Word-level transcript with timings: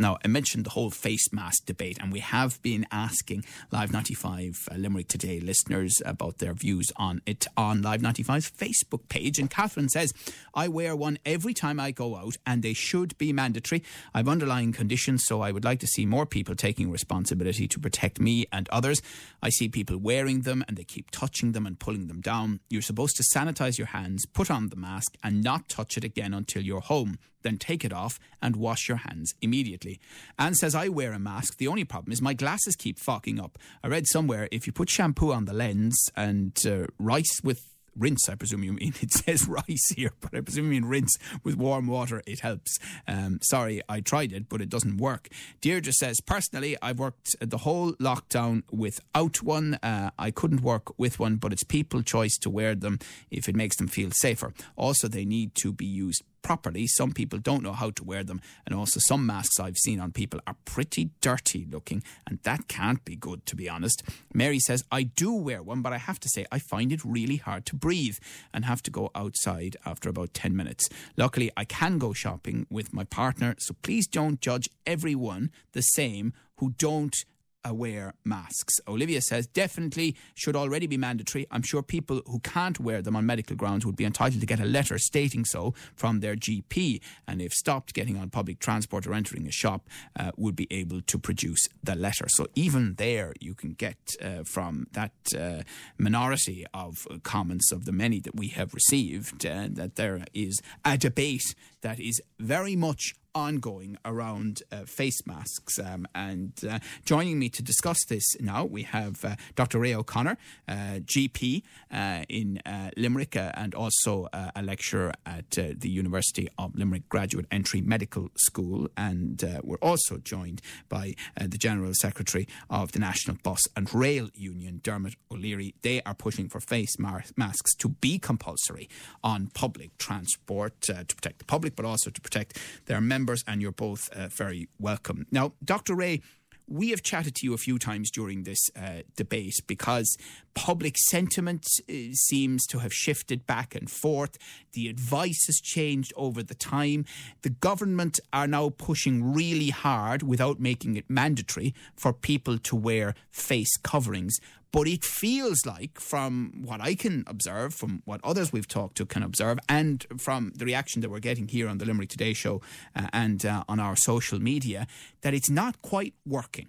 Now, 0.00 0.16
I 0.24 0.28
mentioned 0.28 0.64
the 0.64 0.70
whole 0.70 0.88
face 0.88 1.30
mask 1.30 1.66
debate, 1.66 1.98
and 2.00 2.10
we 2.10 2.20
have 2.20 2.62
been 2.62 2.86
asking 2.90 3.44
Live 3.70 3.92
95 3.92 4.70
uh, 4.72 4.76
Limerick 4.76 5.08
Today 5.08 5.40
listeners 5.40 6.00
about 6.06 6.38
their 6.38 6.54
views 6.54 6.90
on 6.96 7.20
it 7.26 7.46
on 7.54 7.82
Live 7.82 8.00
95's 8.00 8.50
Facebook 8.50 9.10
page. 9.10 9.38
And 9.38 9.50
Catherine 9.50 9.90
says, 9.90 10.14
I 10.54 10.68
wear 10.68 10.96
one 10.96 11.18
every 11.26 11.52
time 11.52 11.78
I 11.78 11.90
go 11.90 12.16
out, 12.16 12.38
and 12.46 12.62
they 12.62 12.72
should 12.72 13.18
be 13.18 13.30
mandatory. 13.34 13.82
I've 14.14 14.26
underlying 14.26 14.72
conditions, 14.72 15.24
so 15.26 15.42
I 15.42 15.52
would 15.52 15.66
like 15.66 15.80
to 15.80 15.86
see 15.86 16.06
more 16.06 16.24
people 16.24 16.54
taking 16.54 16.90
responsibility 16.90 17.68
to 17.68 17.78
protect 17.78 18.18
me 18.18 18.46
and 18.50 18.70
others. 18.70 19.02
I 19.42 19.50
see 19.50 19.68
people 19.68 19.98
wearing 19.98 20.40
them, 20.42 20.64
and 20.66 20.78
they 20.78 20.84
keep 20.84 21.10
touching 21.10 21.52
them 21.52 21.66
and 21.66 21.78
pulling 21.78 22.06
them 22.06 22.22
down. 22.22 22.60
You're 22.70 22.80
supposed 22.80 23.16
to 23.16 23.24
sanitize 23.36 23.76
your 23.76 23.88
hands, 23.88 24.24
put 24.24 24.50
on 24.50 24.70
the 24.70 24.76
mask, 24.76 25.18
and 25.22 25.44
not 25.44 25.68
touch 25.68 25.98
it 25.98 26.04
again 26.04 26.32
until 26.32 26.62
you're 26.62 26.80
home 26.80 27.18
then 27.42 27.58
take 27.58 27.84
it 27.84 27.92
off 27.92 28.18
and 28.42 28.56
wash 28.56 28.88
your 28.88 28.98
hands 28.98 29.34
immediately. 29.40 30.00
Anne 30.38 30.54
says, 30.54 30.74
I 30.74 30.88
wear 30.88 31.12
a 31.12 31.18
mask. 31.18 31.58
The 31.58 31.68
only 31.68 31.84
problem 31.84 32.12
is 32.12 32.22
my 32.22 32.34
glasses 32.34 32.76
keep 32.76 32.98
fogging 32.98 33.40
up. 33.40 33.58
I 33.82 33.88
read 33.88 34.06
somewhere 34.06 34.48
if 34.50 34.66
you 34.66 34.72
put 34.72 34.90
shampoo 34.90 35.32
on 35.32 35.44
the 35.44 35.52
lens 35.52 35.98
and 36.16 36.56
uh, 36.66 36.86
rice 36.98 37.40
with 37.42 37.60
rinse, 37.96 38.28
I 38.28 38.34
presume 38.34 38.64
you 38.64 38.72
mean. 38.72 38.94
It 39.02 39.12
says 39.12 39.48
rice 39.48 39.92
here, 39.96 40.12
but 40.20 40.34
I 40.34 40.40
presume 40.40 40.66
you 40.66 40.80
mean 40.80 40.84
rinse 40.84 41.16
with 41.44 41.56
warm 41.56 41.86
water. 41.86 42.22
It 42.26 42.40
helps. 42.40 42.78
Um, 43.06 43.38
sorry, 43.42 43.82
I 43.88 44.00
tried 44.00 44.32
it, 44.32 44.48
but 44.48 44.60
it 44.60 44.68
doesn't 44.68 44.98
work. 44.98 45.28
Deirdre 45.60 45.92
says, 45.92 46.20
personally, 46.20 46.76
I've 46.82 46.98
worked 46.98 47.36
the 47.40 47.58
whole 47.58 47.92
lockdown 47.94 48.62
without 48.70 49.42
one. 49.42 49.74
Uh, 49.82 50.10
I 50.18 50.30
couldn't 50.30 50.62
work 50.62 50.98
with 50.98 51.18
one, 51.18 51.36
but 51.36 51.52
it's 51.52 51.64
people 51.64 52.02
choice 52.02 52.36
to 52.38 52.50
wear 52.50 52.74
them 52.74 52.98
if 53.30 53.48
it 53.48 53.56
makes 53.56 53.76
them 53.76 53.88
feel 53.88 54.10
safer. 54.12 54.52
Also, 54.76 55.08
they 55.08 55.24
need 55.24 55.54
to 55.56 55.72
be 55.72 55.86
used 55.86 56.22
properly. 56.42 56.86
Some 56.86 57.12
people 57.12 57.38
don't 57.38 57.62
know 57.62 57.72
how 57.72 57.90
to 57.90 58.04
wear 58.04 58.24
them, 58.24 58.40
and 58.66 58.74
also 58.74 59.00
some 59.00 59.26
masks 59.26 59.58
I've 59.60 59.76
seen 59.76 60.00
on 60.00 60.12
people 60.12 60.40
are 60.46 60.56
pretty 60.64 61.10
dirty 61.20 61.66
looking, 61.70 62.02
and 62.26 62.38
that 62.42 62.68
can't 62.68 63.04
be 63.04 63.16
good, 63.16 63.46
to 63.46 63.56
be 63.56 63.68
honest. 63.68 64.02
Mary 64.32 64.58
says, 64.58 64.84
I 64.90 65.04
do 65.04 65.32
wear 65.32 65.62
one, 65.62 65.82
but 65.82 65.92
I 65.92 65.98
have 65.98 66.20
to 66.20 66.28
say, 66.28 66.46
I 66.50 66.58
find 66.58 66.92
it 66.92 67.04
really 67.04 67.36
hard 67.36 67.66
to 67.66 67.76
breathe 67.76 68.18
and 68.52 68.64
have 68.64 68.82
to 68.84 68.90
go 68.90 69.10
outside 69.14 69.76
after 69.84 70.08
about 70.08 70.34
10 70.34 70.56
minutes. 70.56 70.88
Luckily, 71.16 71.50
I 71.56 71.64
can 71.64 71.98
go 71.98 72.12
shopping 72.12 72.66
with 72.70 72.92
my 72.92 73.04
partner, 73.04 73.54
so 73.58 73.74
please 73.82 74.06
don't 74.06 74.40
judge 74.40 74.68
everyone 74.86 75.50
the 75.72 75.82
same 75.82 76.32
who 76.56 76.74
don't 76.78 77.24
wear 77.68 78.14
masks. 78.24 78.80
Olivia 78.88 79.20
says 79.20 79.46
definitely 79.46 80.16
should 80.34 80.56
already 80.56 80.86
be 80.86 80.96
mandatory. 80.96 81.46
I'm 81.50 81.62
sure 81.62 81.82
people 81.82 82.22
who 82.26 82.40
can't 82.40 82.80
wear 82.80 83.02
them 83.02 83.16
on 83.16 83.26
medical 83.26 83.56
grounds 83.56 83.84
would 83.86 83.96
be 83.96 84.04
entitled 84.04 84.40
to 84.40 84.46
get 84.46 84.60
a 84.60 84.64
letter 84.64 84.98
stating 84.98 85.44
so 85.44 85.74
from 85.94 86.20
their 86.20 86.36
GP, 86.36 87.00
and 87.26 87.40
if 87.40 87.52
stopped 87.52 87.94
getting 87.94 88.16
on 88.16 88.30
public 88.30 88.58
transport 88.58 89.06
or 89.06 89.14
entering 89.14 89.46
a 89.46 89.52
shop, 89.52 89.88
uh, 90.18 90.30
would 90.36 90.56
be 90.56 90.66
able 90.70 91.00
to 91.02 91.18
produce 91.18 91.68
the 91.82 91.94
letter. 91.94 92.26
So 92.28 92.46
even 92.54 92.94
there, 92.94 93.32
you 93.40 93.54
can 93.54 93.72
get 93.72 93.96
uh, 94.20 94.44
from 94.44 94.86
that 94.92 95.12
uh, 95.36 95.62
minority 95.98 96.66
of 96.72 97.06
comments 97.22 97.72
of 97.72 97.84
the 97.84 97.92
many 97.92 98.20
that 98.20 98.34
we 98.34 98.48
have 98.48 98.74
received 98.74 99.46
uh, 99.46 99.68
that 99.70 99.96
there 99.96 100.24
is 100.34 100.60
a 100.84 100.96
debate 100.96 101.54
that 101.82 101.98
is 101.98 102.20
very 102.38 102.76
much 102.76 103.14
ongoing 103.34 103.96
around 104.04 104.62
uh, 104.72 104.84
face 104.84 105.26
masks. 105.26 105.78
Um, 105.78 106.06
and 106.14 106.52
uh, 106.68 106.78
joining 107.04 107.38
me 107.38 107.48
to 107.50 107.62
discuss 107.62 108.04
this 108.08 108.24
now, 108.40 108.64
we 108.64 108.82
have 108.82 109.24
uh, 109.24 109.36
Dr. 109.54 109.78
Ray 109.78 109.94
O'Connor, 109.94 110.36
uh, 110.68 110.74
GP 111.04 111.62
uh, 111.92 112.24
in 112.28 112.60
uh, 112.66 112.90
Limerick, 112.96 113.36
and 113.36 113.74
also 113.74 114.28
a 114.32 114.62
lecturer 114.62 115.12
at 115.24 115.50
the 115.50 115.88
University 115.88 116.48
of 116.58 116.74
Limerick 116.74 117.08
Graduate 117.08 117.46
Entry 117.50 117.80
Medical 117.80 118.30
School. 118.36 118.88
And 118.96 119.42
we're 119.62 119.76
also 119.76 120.18
joined 120.18 120.62
by 120.88 121.14
the 121.36 121.58
General 121.58 121.92
Secretary 121.94 122.48
of 122.68 122.92
the 122.92 122.98
National 122.98 123.36
Bus 123.42 123.60
and 123.76 123.92
Rail 123.94 124.30
Union, 124.34 124.80
Dermot 124.82 125.14
O'Leary. 125.30 125.74
They 125.82 126.02
are 126.02 126.14
pushing 126.14 126.48
for 126.48 126.60
face 126.60 126.98
masks 126.98 127.74
to 127.76 127.88
be 127.88 128.18
compulsory 128.18 128.88
on 129.22 129.48
public 129.54 129.96
transport 129.98 130.80
to 130.82 131.04
protect 131.06 131.38
the 131.38 131.44
public, 131.44 131.76
but 131.76 131.84
also 131.84 132.10
to 132.10 132.20
protect 132.20 132.58
their 132.86 133.00
members 133.00 133.19
members, 133.20 133.44
and 133.46 133.60
you're 133.60 133.72
both 133.72 134.08
uh, 134.12 134.28
very 134.28 134.68
welcome. 134.78 135.26
Now, 135.30 135.52
Dr. 135.62 135.94
Ray, 135.94 136.22
we 136.66 136.90
have 136.90 137.02
chatted 137.02 137.34
to 137.34 137.46
you 137.46 137.52
a 137.52 137.58
few 137.58 137.78
times 137.78 138.10
during 138.10 138.44
this 138.44 138.70
uh, 138.76 139.02
debate 139.16 139.60
because 139.66 140.16
public 140.54 140.96
sentiment 140.96 141.66
uh, 141.88 141.92
seems 142.12 142.64
to 142.68 142.78
have 142.78 142.94
shifted 142.94 143.44
back 143.46 143.74
and 143.74 143.90
forth. 143.90 144.38
The 144.72 144.88
advice 144.88 145.44
has 145.46 145.60
changed 145.60 146.12
over 146.16 146.42
the 146.42 146.54
time. 146.54 147.04
The 147.42 147.50
government 147.50 148.20
are 148.32 148.46
now 148.46 148.70
pushing 148.70 149.34
really 149.34 149.70
hard 149.70 150.22
without 150.22 150.60
making 150.60 150.96
it 150.96 151.10
mandatory 151.10 151.74
for 151.96 152.12
people 152.12 152.56
to 152.58 152.76
wear 152.76 153.14
face 153.30 153.76
coverings. 153.76 154.38
But 154.72 154.86
it 154.86 155.04
feels 155.04 155.66
like, 155.66 155.98
from 155.98 156.62
what 156.64 156.80
I 156.80 156.94
can 156.94 157.24
observe, 157.26 157.74
from 157.74 158.02
what 158.04 158.20
others 158.22 158.52
we've 158.52 158.68
talked 158.68 158.96
to 158.98 159.06
can 159.06 159.22
observe, 159.22 159.58
and 159.68 160.06
from 160.16 160.52
the 160.54 160.64
reaction 160.64 161.02
that 161.02 161.10
we're 161.10 161.18
getting 161.18 161.48
here 161.48 161.68
on 161.68 161.78
the 161.78 161.84
Limerick 161.84 162.08
Today 162.08 162.32
show 162.32 162.60
uh, 162.94 163.08
and 163.12 163.44
uh, 163.44 163.64
on 163.68 163.80
our 163.80 163.96
social 163.96 164.38
media, 164.38 164.86
that 165.22 165.34
it's 165.34 165.50
not 165.50 165.82
quite 165.82 166.14
working. 166.24 166.68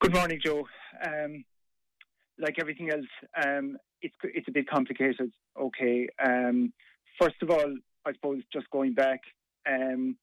Good 0.00 0.14
morning, 0.14 0.40
Joe. 0.44 0.66
Um, 1.06 1.44
like 2.38 2.56
everything 2.58 2.90
else, 2.90 3.06
um, 3.42 3.76
it's 4.02 4.14
it's 4.22 4.48
a 4.48 4.52
bit 4.52 4.66
complicated. 4.68 5.30
Okay. 5.58 6.08
Um, 6.22 6.72
first 7.20 7.36
of 7.42 7.50
all, 7.50 7.74
I 8.06 8.12
suppose 8.12 8.42
just 8.52 8.68
going 8.70 8.94
back, 8.94 9.20
um, 9.68 10.16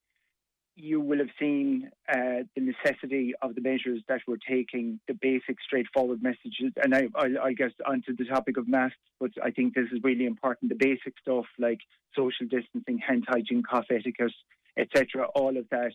you 0.78 1.02
will 1.02 1.18
have 1.18 1.30
seen 1.40 1.90
uh, 2.08 2.46
the 2.56 2.62
necessity 2.62 3.34
of 3.42 3.56
the 3.56 3.62
measures 3.62 4.02
that 4.08 4.22
we're 4.28 4.38
taking, 4.48 5.00
the 5.08 5.16
basic, 5.16 5.58
straightforward 5.66 6.22
messages. 6.22 6.72
And 6.82 6.94
I, 6.94 7.08
I, 7.16 7.46
I 7.46 7.54
guess 7.54 7.72
onto 7.86 8.16
the 8.16 8.26
topic 8.26 8.58
of 8.58 8.68
masks, 8.68 8.98
but 9.20 9.32
I 9.44 9.50
think 9.50 9.74
this 9.74 9.88
is 9.92 10.00
really 10.04 10.26
important. 10.26 10.70
The 10.70 10.76
basic 10.76 11.18
stuff 11.20 11.46
like 11.58 11.80
social 12.16 12.46
distancing, 12.48 13.00
hand 13.00 13.26
hygiene, 13.28 13.64
cough 13.64 13.86
etiquette, 13.90 14.34
etc. 14.78 15.26
All 15.34 15.58
of 15.58 15.66
that. 15.72 15.94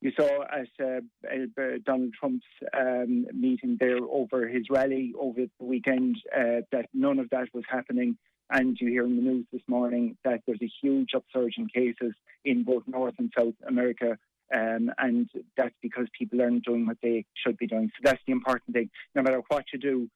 You 0.00 0.12
saw 0.18 0.42
at 0.42 0.68
uh, 0.78 1.00
uh, 1.32 1.78
Donald 1.84 2.12
Trump's 2.20 2.44
um, 2.76 3.26
meeting 3.32 3.78
there 3.80 3.98
over 4.10 4.46
his 4.46 4.64
rally 4.68 5.14
over 5.18 5.40
the 5.40 5.64
weekend 5.64 6.16
uh, 6.36 6.60
that 6.72 6.86
none 6.92 7.18
of 7.18 7.30
that 7.30 7.48
was 7.54 7.64
happening. 7.68 8.18
And 8.50 8.76
you 8.80 8.88
hear 8.88 9.04
in 9.04 9.16
the 9.16 9.22
news 9.22 9.46
this 9.52 9.62
morning 9.66 10.16
that 10.24 10.40
there's 10.46 10.62
a 10.62 10.70
huge 10.82 11.10
upsurge 11.14 11.54
in 11.58 11.66
cases 11.66 12.14
in 12.44 12.62
both 12.62 12.84
North 12.86 13.14
and 13.18 13.32
South 13.36 13.54
America. 13.66 14.16
Um, 14.54 14.92
and 14.98 15.28
that's 15.56 15.74
because 15.82 16.06
people 16.16 16.40
aren't 16.40 16.64
doing 16.64 16.86
what 16.86 16.98
they 17.02 17.24
should 17.34 17.56
be 17.56 17.66
doing. 17.66 17.90
So 17.96 18.00
that's 18.04 18.22
the 18.26 18.32
important 18.32 18.74
thing. 18.74 18.90
No 19.14 19.22
matter 19.22 19.42
what 19.48 19.64
you 19.72 19.78
do 19.78 20.08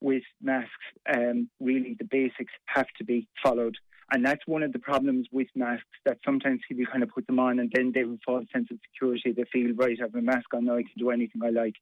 with 0.00 0.22
masks, 0.42 0.70
um, 1.14 1.50
really 1.60 1.94
the 1.98 2.04
basics 2.04 2.52
have 2.66 2.86
to 2.98 3.04
be 3.04 3.28
followed. 3.42 3.76
And 4.12 4.24
that's 4.24 4.46
one 4.46 4.62
of 4.62 4.72
the 4.72 4.78
problems 4.78 5.26
with 5.32 5.48
masks 5.54 5.86
that 6.04 6.18
sometimes 6.24 6.60
people 6.68 6.84
kind 6.90 7.02
of 7.02 7.08
put 7.10 7.26
them 7.26 7.38
on 7.38 7.58
and 7.58 7.72
then 7.74 7.90
they 7.92 8.00
have 8.00 8.10
a 8.10 8.18
false 8.24 8.44
sense 8.52 8.68
of 8.70 8.78
security. 8.92 9.32
They 9.32 9.44
feel, 9.52 9.74
right, 9.74 9.96
I 9.98 10.04
have 10.04 10.14
a 10.14 10.22
mask 10.22 10.52
on 10.54 10.66
now, 10.66 10.76
I 10.76 10.82
can 10.82 10.92
do 10.98 11.10
anything 11.10 11.42
I 11.42 11.50
like. 11.50 11.74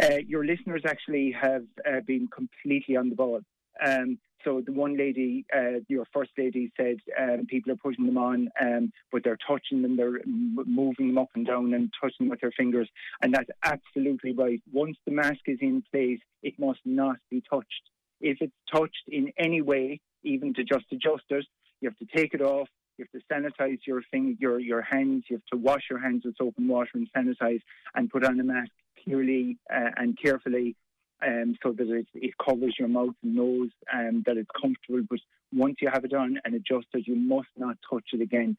Uh, 0.00 0.18
your 0.26 0.44
listeners 0.44 0.82
actually 0.86 1.32
have 1.32 1.64
uh, 1.86 2.00
been 2.06 2.28
completely 2.28 2.96
on 2.96 3.08
the 3.08 3.16
ball. 3.16 3.40
Um, 3.84 4.18
so 4.44 4.62
the 4.64 4.72
one 4.72 4.96
lady, 4.96 5.44
uh, 5.54 5.80
your 5.88 6.06
first 6.12 6.30
lady, 6.38 6.72
said 6.76 6.98
um, 7.20 7.46
people 7.46 7.72
are 7.72 7.76
putting 7.76 8.06
them 8.06 8.16
on, 8.16 8.48
um, 8.60 8.92
but 9.10 9.24
they're 9.24 9.38
touching 9.46 9.82
them, 9.82 9.96
they're 9.96 10.20
moving 10.24 11.08
them 11.08 11.18
up 11.18 11.30
and 11.34 11.44
down 11.44 11.74
and 11.74 11.92
touching 12.00 12.26
them 12.26 12.28
with 12.28 12.40
their 12.40 12.52
fingers, 12.52 12.88
and 13.22 13.34
that's 13.34 13.50
absolutely 13.64 14.32
right. 14.32 14.62
Once 14.72 14.96
the 15.04 15.10
mask 15.10 15.40
is 15.46 15.58
in 15.60 15.82
place, 15.90 16.20
it 16.44 16.54
must 16.60 16.78
not 16.84 17.16
be 17.28 17.42
touched. 17.50 17.90
If 18.20 18.38
it's 18.40 18.54
touched 18.72 19.02
in 19.08 19.32
any 19.36 19.62
way, 19.62 20.00
even 20.22 20.54
to 20.54 20.62
just 20.62 20.84
adjust 20.92 21.24
it, 21.30 21.44
you 21.80 21.88
have 21.88 21.98
to 21.98 22.16
take 22.16 22.32
it 22.32 22.40
off. 22.40 22.68
You 22.98 23.06
have 23.12 23.20
to 23.20 23.26
sanitize 23.32 23.78
your 23.86 24.02
thing, 24.10 24.38
your 24.40 24.58
your 24.60 24.80
hands. 24.80 25.24
You 25.28 25.36
have 25.36 25.46
to 25.52 25.58
wash 25.58 25.82
your 25.90 25.98
hands 25.98 26.22
with 26.24 26.36
soap 26.38 26.54
and 26.56 26.68
water 26.68 26.90
and 26.94 27.08
sanitize, 27.14 27.60
and 27.94 28.08
put 28.08 28.24
on 28.24 28.38
a 28.40 28.44
mask 28.44 28.70
clearly 29.04 29.58
uh, 29.72 29.90
and 29.96 30.16
carefully 30.20 30.76
um, 31.24 31.56
so 31.62 31.72
that 31.72 31.88
it, 31.88 32.06
it, 32.14 32.34
covers 32.38 32.76
your 32.78 32.88
mouth 32.88 33.14
and 33.22 33.34
nose 33.34 33.70
and 33.92 34.24
that 34.24 34.36
it's 34.36 34.50
comfortable. 34.60 35.02
But 35.08 35.20
once 35.52 35.76
you 35.80 35.88
have 35.92 36.04
it 36.04 36.12
on 36.12 36.38
and 36.44 36.54
adjusted, 36.54 37.06
you 37.06 37.16
must 37.16 37.48
not 37.56 37.76
touch 37.90 38.04
it 38.12 38.20
again. 38.20 38.56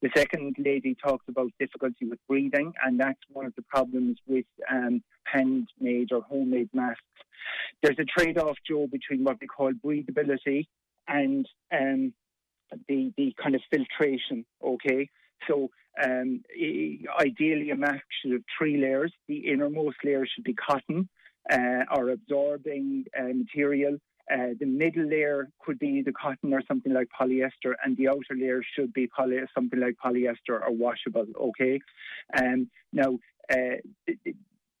The 0.00 0.10
second 0.16 0.56
lady 0.58 0.94
talked 0.94 1.28
about 1.28 1.50
difficulty 1.58 2.06
with 2.06 2.18
breathing, 2.28 2.72
and 2.84 3.00
that's 3.00 3.18
one 3.32 3.46
of 3.46 3.54
the 3.56 3.62
problems 3.62 4.18
with 4.26 4.46
um, 4.70 5.02
handmade 5.24 6.12
or 6.12 6.22
homemade 6.22 6.70
masks. 6.72 7.02
There's 7.82 7.98
a 7.98 8.04
trade 8.04 8.38
off, 8.38 8.56
Joe, 8.66 8.86
between 8.86 9.24
what 9.24 9.38
we 9.40 9.46
call 9.46 9.72
breathability 9.72 10.66
and 11.06 11.46
um, 11.72 12.12
the, 12.88 13.12
the 13.16 13.34
kind 13.42 13.54
of 13.54 13.62
filtration, 13.70 14.44
okay? 14.62 15.08
So 15.46 15.70
um, 16.02 16.42
ideally, 17.18 17.70
a 17.70 17.76
mask 17.76 18.04
should 18.20 18.32
have 18.32 18.42
three 18.56 18.76
layers. 18.80 19.12
The 19.26 19.48
innermost 19.48 19.96
layer 20.04 20.26
should 20.26 20.44
be 20.44 20.54
cotton, 20.54 21.08
or 21.50 22.10
absorbing 22.10 23.04
uh, 23.18 23.32
material. 23.34 23.98
Uh, 24.30 24.48
the 24.60 24.66
middle 24.66 25.06
layer 25.06 25.48
could 25.64 25.78
be 25.78 26.02
the 26.02 26.12
cotton 26.12 26.52
or 26.52 26.62
something 26.68 26.92
like 26.92 27.08
polyester, 27.18 27.72
and 27.82 27.96
the 27.96 28.08
outer 28.08 28.36
layer 28.36 28.62
should 28.74 28.92
be 28.92 29.06
poly- 29.06 29.40
something 29.54 29.80
like 29.80 29.94
polyester 30.04 30.60
or 30.60 30.70
washable. 30.70 31.24
Okay. 31.40 31.80
Um, 32.38 32.68
now, 32.92 33.18
uh, 33.50 33.76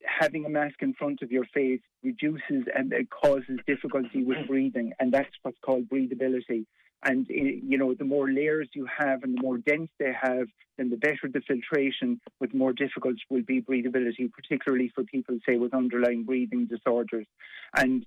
having 0.04 0.44
a 0.44 0.48
mask 0.48 0.76
in 0.80 0.94
front 0.94 1.22
of 1.22 1.30
your 1.30 1.44
face 1.54 1.80
reduces 2.02 2.64
and 2.74 2.92
it 2.92 3.08
causes 3.10 3.58
difficulty 3.66 4.22
with 4.22 4.46
breathing, 4.46 4.92
and 5.00 5.12
that's 5.12 5.34
what's 5.42 5.58
called 5.64 5.88
breathability. 5.88 6.66
And 7.04 7.26
eh, 7.30 7.60
you 7.62 7.78
know, 7.78 7.94
the 7.94 8.04
more 8.04 8.30
layers 8.30 8.68
you 8.72 8.86
have 8.98 9.22
and 9.22 9.36
the 9.36 9.42
more 9.42 9.58
dense 9.58 9.90
they 9.98 10.12
have, 10.20 10.48
then 10.76 10.90
the 10.90 10.96
better 10.96 11.28
the 11.32 11.40
filtration. 11.46 12.20
But 12.40 12.54
more 12.54 12.72
difficult 12.72 13.16
will 13.30 13.42
be 13.42 13.62
breathability, 13.62 14.30
particularly 14.32 14.90
for 14.94 15.04
people, 15.04 15.38
say, 15.46 15.56
with 15.56 15.74
underlying 15.74 16.24
breathing 16.24 16.66
disorders. 16.66 17.26
And 17.76 18.04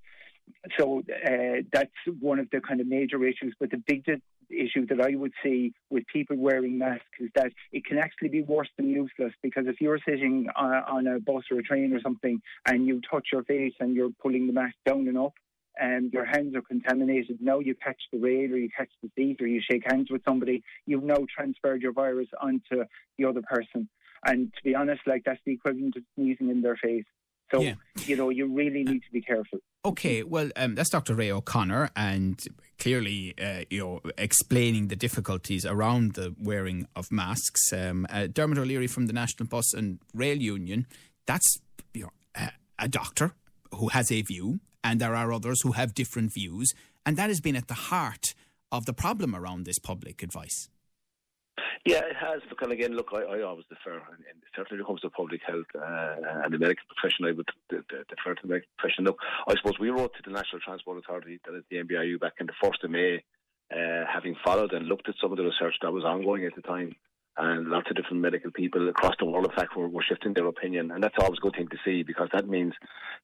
so 0.77 0.99
uh, 0.99 1.63
that's 1.71 1.91
one 2.19 2.39
of 2.39 2.49
the 2.51 2.61
kind 2.61 2.81
of 2.81 2.87
major 2.87 3.23
issues. 3.25 3.55
But 3.59 3.71
the 3.71 3.77
big 3.77 4.05
di- 4.05 4.21
issue 4.49 4.85
that 4.87 4.99
I 5.01 5.15
would 5.15 5.33
see 5.43 5.73
with 5.89 6.03
people 6.11 6.37
wearing 6.37 6.77
masks 6.77 7.05
is 7.19 7.29
that 7.35 7.51
it 7.71 7.85
can 7.85 7.97
actually 7.97 8.29
be 8.29 8.41
worse 8.41 8.69
than 8.77 8.89
useless 8.89 9.33
because 9.41 9.65
if 9.67 9.79
you're 9.79 9.99
sitting 10.05 10.47
on, 10.55 10.73
uh, 10.73 10.81
on 10.87 11.07
a 11.07 11.19
bus 11.19 11.43
or 11.51 11.59
a 11.59 11.63
train 11.63 11.93
or 11.93 12.01
something 12.01 12.41
and 12.67 12.87
you 12.87 13.01
touch 13.09 13.27
your 13.31 13.43
face 13.43 13.73
and 13.79 13.95
you're 13.95 14.11
pulling 14.21 14.47
the 14.47 14.53
mask 14.53 14.75
down 14.85 15.07
and 15.07 15.17
up, 15.17 15.33
and 15.79 16.11
your 16.11 16.25
hands 16.25 16.55
are 16.55 16.61
contaminated. 16.61 17.37
Now 17.41 17.59
you 17.59 17.75
catch 17.75 18.01
the 18.11 18.19
rail 18.19 18.53
or 18.53 18.57
you 18.57 18.69
catch 18.75 18.89
the 19.01 19.09
seat 19.15 19.41
or 19.41 19.47
you 19.47 19.61
shake 19.61 19.83
hands 19.85 20.09
with 20.11 20.21
somebody, 20.27 20.63
you've 20.85 21.03
now 21.03 21.25
transferred 21.33 21.81
your 21.81 21.93
virus 21.93 22.27
onto 22.41 22.83
the 23.17 23.25
other 23.25 23.41
person. 23.41 23.89
And 24.25 24.53
to 24.53 24.63
be 24.63 24.75
honest, 24.75 25.01
like 25.07 25.23
that's 25.25 25.39
the 25.45 25.53
equivalent 25.53 25.95
of 25.95 26.03
sneezing 26.15 26.49
in 26.49 26.61
their 26.61 26.77
face. 26.77 27.05
So, 27.53 27.61
yeah. 27.61 27.73
you 28.05 28.15
know, 28.15 28.29
you 28.29 28.47
really 28.47 28.83
need 28.83 29.01
to 29.03 29.11
be 29.11 29.21
careful. 29.21 29.59
Okay, 29.83 30.23
well, 30.23 30.49
um, 30.55 30.75
that's 30.75 30.89
Dr. 30.89 31.15
Ray 31.15 31.31
O'Connor, 31.31 31.89
and 31.95 32.39
clearly, 32.77 33.33
uh, 33.41 33.65
you 33.69 33.79
know, 33.79 34.01
explaining 34.17 34.87
the 34.87 34.95
difficulties 34.95 35.65
around 35.65 36.13
the 36.13 36.33
wearing 36.39 36.87
of 36.95 37.11
masks. 37.11 37.73
Um, 37.73 38.05
uh, 38.09 38.27
Dermot 38.27 38.57
O'Leary 38.57 38.87
from 38.87 39.07
the 39.07 39.13
National 39.13 39.47
Bus 39.47 39.73
and 39.73 39.99
Rail 40.13 40.37
Union, 40.37 40.85
that's 41.25 41.59
you 41.93 42.03
know, 42.03 42.11
a 42.79 42.87
doctor 42.87 43.33
who 43.75 43.89
has 43.89 44.11
a 44.11 44.21
view, 44.21 44.59
and 44.83 44.99
there 44.99 45.15
are 45.15 45.31
others 45.31 45.61
who 45.61 45.73
have 45.73 45.93
different 45.93 46.33
views, 46.33 46.73
and 47.05 47.17
that 47.17 47.29
has 47.29 47.41
been 47.41 47.55
at 47.55 47.67
the 47.67 47.73
heart 47.73 48.33
of 48.71 48.85
the 48.85 48.93
problem 48.93 49.35
around 49.35 49.65
this 49.65 49.79
public 49.79 50.23
advice. 50.23 50.69
Yeah, 51.85 52.01
it 52.05 52.15
has. 52.15 52.41
Look, 52.49 52.61
and 52.61 52.71
again, 52.71 52.95
look, 52.95 53.09
I, 53.11 53.21
I 53.21 53.41
always 53.41 53.65
defer, 53.67 53.95
and, 53.95 54.21
and 54.29 54.41
certainly 54.55 54.77
when 54.77 54.85
it 54.85 54.87
comes 54.87 55.01
to 55.01 55.09
public 55.09 55.41
health 55.45 55.65
uh, 55.75 56.43
and 56.43 56.53
the 56.53 56.59
medical 56.59 56.83
profession, 56.95 57.25
I 57.25 57.31
would 57.31 57.49
defer 57.69 58.35
to 58.35 58.41
the 58.41 58.47
medical 58.47 58.69
profession. 58.77 59.05
Look, 59.05 59.17
I 59.47 59.55
suppose 59.55 59.79
we 59.79 59.89
wrote 59.89 60.13
to 60.15 60.21
the 60.23 60.31
National 60.31 60.61
Transport 60.61 60.99
Authority, 60.99 61.39
that 61.45 61.55
is 61.55 61.63
the 61.71 61.77
NBRU, 61.77 62.19
back 62.19 62.33
in 62.39 62.45
the 62.45 62.53
1st 62.63 62.83
of 62.83 62.91
May, 62.91 63.23
uh, 63.73 64.05
having 64.11 64.35
followed 64.43 64.73
and 64.73 64.85
looked 64.85 65.09
at 65.09 65.15
some 65.19 65.31
of 65.31 65.37
the 65.37 65.43
research 65.43 65.75
that 65.81 65.91
was 65.91 66.03
ongoing 66.03 66.45
at 66.45 66.55
the 66.55 66.61
time. 66.61 66.95
And 67.43 67.69
lots 67.69 67.89
of 67.89 67.95
different 67.95 68.21
medical 68.21 68.51
people 68.51 68.87
across 68.87 69.15
the 69.17 69.25
world, 69.25 69.47
in 69.49 69.55
fact, 69.55 69.75
were, 69.75 69.89
were 69.89 70.05
shifting 70.07 70.35
their 70.35 70.45
opinion. 70.45 70.91
And 70.91 71.03
that's 71.03 71.15
always 71.19 71.39
a 71.39 71.41
good 71.41 71.55
thing 71.55 71.69
to 71.69 71.77
see 71.83 72.03
because 72.03 72.29
that 72.33 72.47
means 72.47 72.73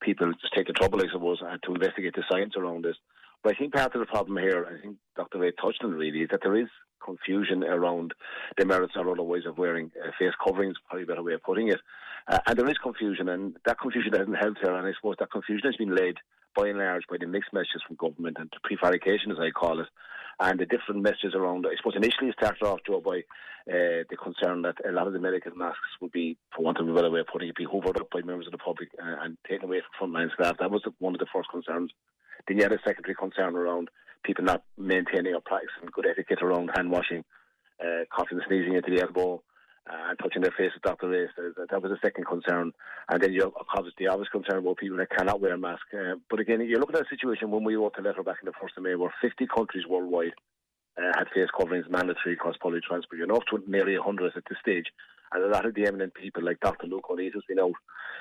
people 0.02 0.32
just 0.42 0.56
take 0.56 0.66
the 0.66 0.74
trouble, 0.74 1.00
I 1.00 1.12
suppose, 1.12 1.40
uh, 1.44 1.58
to 1.64 1.74
investigate 1.76 2.16
the 2.16 2.24
science 2.28 2.56
around 2.58 2.84
this. 2.84 2.96
But 3.44 3.54
I 3.54 3.60
think 3.60 3.74
part 3.74 3.94
of 3.94 4.00
the 4.00 4.08
problem 4.08 4.38
here, 4.38 4.66
I 4.66 4.82
think 4.82 4.98
Dr. 5.16 5.38
Ray 5.38 5.52
touched 5.52 5.84
on 5.84 5.92
really, 5.92 6.24
is 6.24 6.30
that 6.32 6.40
there 6.42 6.60
is 6.60 6.68
confusion 7.06 7.64
around 7.64 8.16
the 8.58 8.66
merits 8.66 8.94
or 8.96 9.14
ways 9.24 9.46
of 9.46 9.60
wearing 9.60 9.92
uh, 10.04 10.10
face 10.18 10.34
coverings, 10.44 10.78
probably 10.88 11.04
a 11.04 11.06
better 11.06 11.22
way 11.22 11.34
of 11.34 11.44
putting 11.44 11.68
it. 11.68 11.80
Uh, 12.28 12.40
and 12.48 12.58
there 12.58 12.70
is 12.70 12.78
confusion, 12.80 13.30
and 13.30 13.56
that 13.68 13.80
confusion 13.80 14.14
hasn't 14.14 14.36
helped 14.36 14.62
here. 14.64 14.74
And 14.74 14.88
I 14.88 14.94
suppose 14.94 15.18
that 15.20 15.32
confusion 15.32 15.68
has 15.68 15.76
been 15.76 15.96
led 15.96 16.16
by 16.56 16.70
and 16.70 16.80
large 16.80 17.04
by 17.08 17.18
the 17.20 17.28
mixed 17.28 17.54
messages 17.54 17.84
from 17.86 17.98
government 17.98 18.38
and 18.40 18.50
the 18.50 18.60
prevarication, 18.64 19.32
as 19.32 19.38
I 19.40 19.52
call 19.52 19.80
it, 19.80 19.88
and 20.40 20.60
the 20.60 20.66
different 20.66 21.02
messages 21.02 21.34
around. 21.36 21.66
I 21.66 21.76
suppose 21.78 21.96
initially 21.96 22.30
it 22.30 22.36
started 22.38 22.64
off, 22.64 22.80
Joe, 22.86 23.02
by 23.02 23.20
uh, 23.70 24.06
the 24.10 24.18
concern 24.22 24.62
that 24.62 24.78
a 24.88 24.92
lot 24.92 25.08
of 25.08 25.14
the 25.14 25.20
medical 25.20 25.56
masks 25.56 25.98
would 26.02 26.12
be, 26.12 26.38
for 26.56 26.64
want 26.64 26.78
of 26.80 26.88
a 26.88 26.94
better 26.94 27.10
way 27.10 27.22
of 27.22 27.28
putting 27.28 27.50
it, 27.50 27.56
be 27.56 27.66
hoovered 27.66 28.00
up 28.00 28.10
by 28.12 28.22
members 28.22 28.46
of 28.46 28.52
the 28.52 28.58
public 28.58 28.90
uh, 29.02 29.24
and 29.24 29.38
taken 29.50 29.66
away 29.66 29.82
from 30.00 30.14
frontline 30.14 30.34
staff. 30.34 30.58
That 30.60 30.72
was 30.72 30.84
one 31.00 31.16
of 31.16 31.20
the 31.20 31.28
first 31.34 31.50
concerns. 31.50 31.92
Then 32.48 32.58
you 32.58 32.64
had 32.64 32.72
a 32.72 32.80
secondary 32.86 33.16
concern 33.16 33.56
around 33.56 33.90
people 34.24 34.44
not 34.44 34.64
maintaining 34.78 35.34
or 35.34 35.42
practicing 35.42 35.90
good 35.92 36.06
etiquette 36.06 36.42
around 36.42 36.70
hand 36.76 36.92
washing, 36.92 37.24
uh, 37.84 38.06
coughing 38.16 38.38
and 38.38 38.48
sneezing 38.48 38.76
into 38.76 38.92
the 38.92 39.02
elbow, 39.02 39.42
and 39.90 40.20
touching 40.20 40.42
their 40.42 40.52
face 40.52 40.72
with 40.74 40.84
Dr. 40.84 41.10
Race. 41.10 41.30
That 41.38 41.82
was 41.82 41.92
a 41.92 42.00
second 42.04 42.26
concern. 42.26 42.74
And 43.10 43.22
then 43.22 43.34
you 43.34 43.54
obviously 43.74 44.06
the 44.06 44.12
obvious 44.12 44.30
concern 44.30 44.60
about 44.60 44.78
people 44.78 44.98
that 44.98 45.10
cannot 45.10 45.42
wear 45.42 45.54
a 45.54 45.58
mask. 45.58 45.86
Uh, 45.94 46.16
but 46.30 46.40
again, 46.40 46.62
you're 46.62 46.80
looking 46.80 46.96
at 46.96 47.06
a 47.06 47.10
situation 47.10 47.52
when 47.52 47.64
we 47.64 47.76
wrote 47.76 47.96
the 47.96 48.02
letter 48.02 48.24
back 48.24 48.38
in 48.42 48.46
the 48.46 48.52
1st 48.52 48.78
of 48.78 48.84
May 48.84 48.96
where 48.96 49.14
50 49.22 49.48
countries 49.48 49.86
worldwide 49.88 50.34
uh, 50.98 51.12
had 51.18 51.30
face 51.34 51.50
coverings 51.58 51.86
mandatory 51.90 52.34
across 52.34 52.58
public 52.58 52.84
transport. 52.84 53.20
You're 53.20 53.34
up 53.36 53.46
to 53.52 53.64
nearly 53.68 53.98
100 53.98 54.34
at 54.36 54.44
this 54.50 54.60
stage. 54.62 54.88
And 55.32 55.44
a 55.44 55.48
lot 55.48 55.66
of 55.66 55.76
the 55.76 55.86
eminent 55.86 56.14
people 56.14 56.44
like 56.44 56.60
Dr. 56.60 56.88
Luke 56.88 57.06
O'Neill 57.10 57.32
has 57.34 57.44
been 57.48 57.60
out 57.60 57.74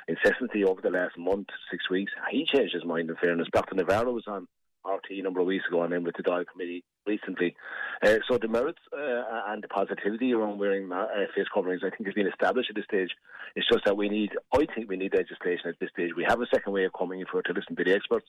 incessantly 0.08 0.64
over 0.64 0.80
the 0.80 0.90
last 0.90 1.16
month, 1.16 1.48
six 1.70 1.88
weeks. 1.90 2.12
He 2.30 2.46
changed 2.46 2.74
his 2.74 2.84
mind 2.84 3.10
in 3.10 3.16
fairness. 3.16 3.48
Dr. 3.52 3.76
Nabarro 3.76 4.12
was 4.12 4.26
on 4.26 4.48
RTÉ 4.86 5.18
a 5.18 5.22
number 5.22 5.40
of 5.40 5.46
weeks 5.46 5.64
ago 5.68 5.82
and 5.82 5.92
then 5.92 6.04
with 6.04 6.16
the 6.16 6.22
Dáil 6.22 6.44
Committee 6.46 6.84
recently. 7.06 7.54
Uh, 8.02 8.18
so 8.28 8.38
the 8.38 8.48
merits 8.48 8.78
uh, 8.92 9.22
and 9.48 9.62
the 9.62 9.68
positivity 9.68 10.32
around 10.32 10.58
wearing 10.58 10.90
uh, 10.92 11.06
face 11.34 11.46
coverings, 11.52 11.82
I 11.84 11.90
think, 11.90 12.06
has 12.06 12.14
been 12.14 12.26
established 12.26 12.70
at 12.70 12.76
this 12.76 12.84
stage. 12.84 13.10
It's 13.54 13.68
just 13.68 13.84
that 13.84 13.96
we 13.96 14.08
need, 14.08 14.30
I 14.52 14.66
think 14.74 14.88
we 14.88 14.96
need 14.96 15.14
legislation 15.14 15.68
at 15.68 15.78
this 15.80 15.90
stage. 15.90 16.10
We 16.16 16.24
have 16.28 16.40
a 16.40 16.46
second 16.52 16.72
way 16.72 16.84
of 16.84 16.92
coming 16.92 17.20
in 17.20 17.26
for 17.30 17.42
to 17.42 17.52
listen 17.52 17.76
to 17.76 17.84
the 17.84 17.94
experts, 17.94 18.26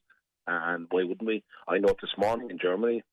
and 0.48 0.88
why 0.90 1.04
wouldn't 1.04 1.28
we? 1.28 1.44
I 1.68 1.80
know 1.80 1.96
this 2.02 2.18
morning 2.18 2.50
in 2.50 2.60
Germany 2.60 3.04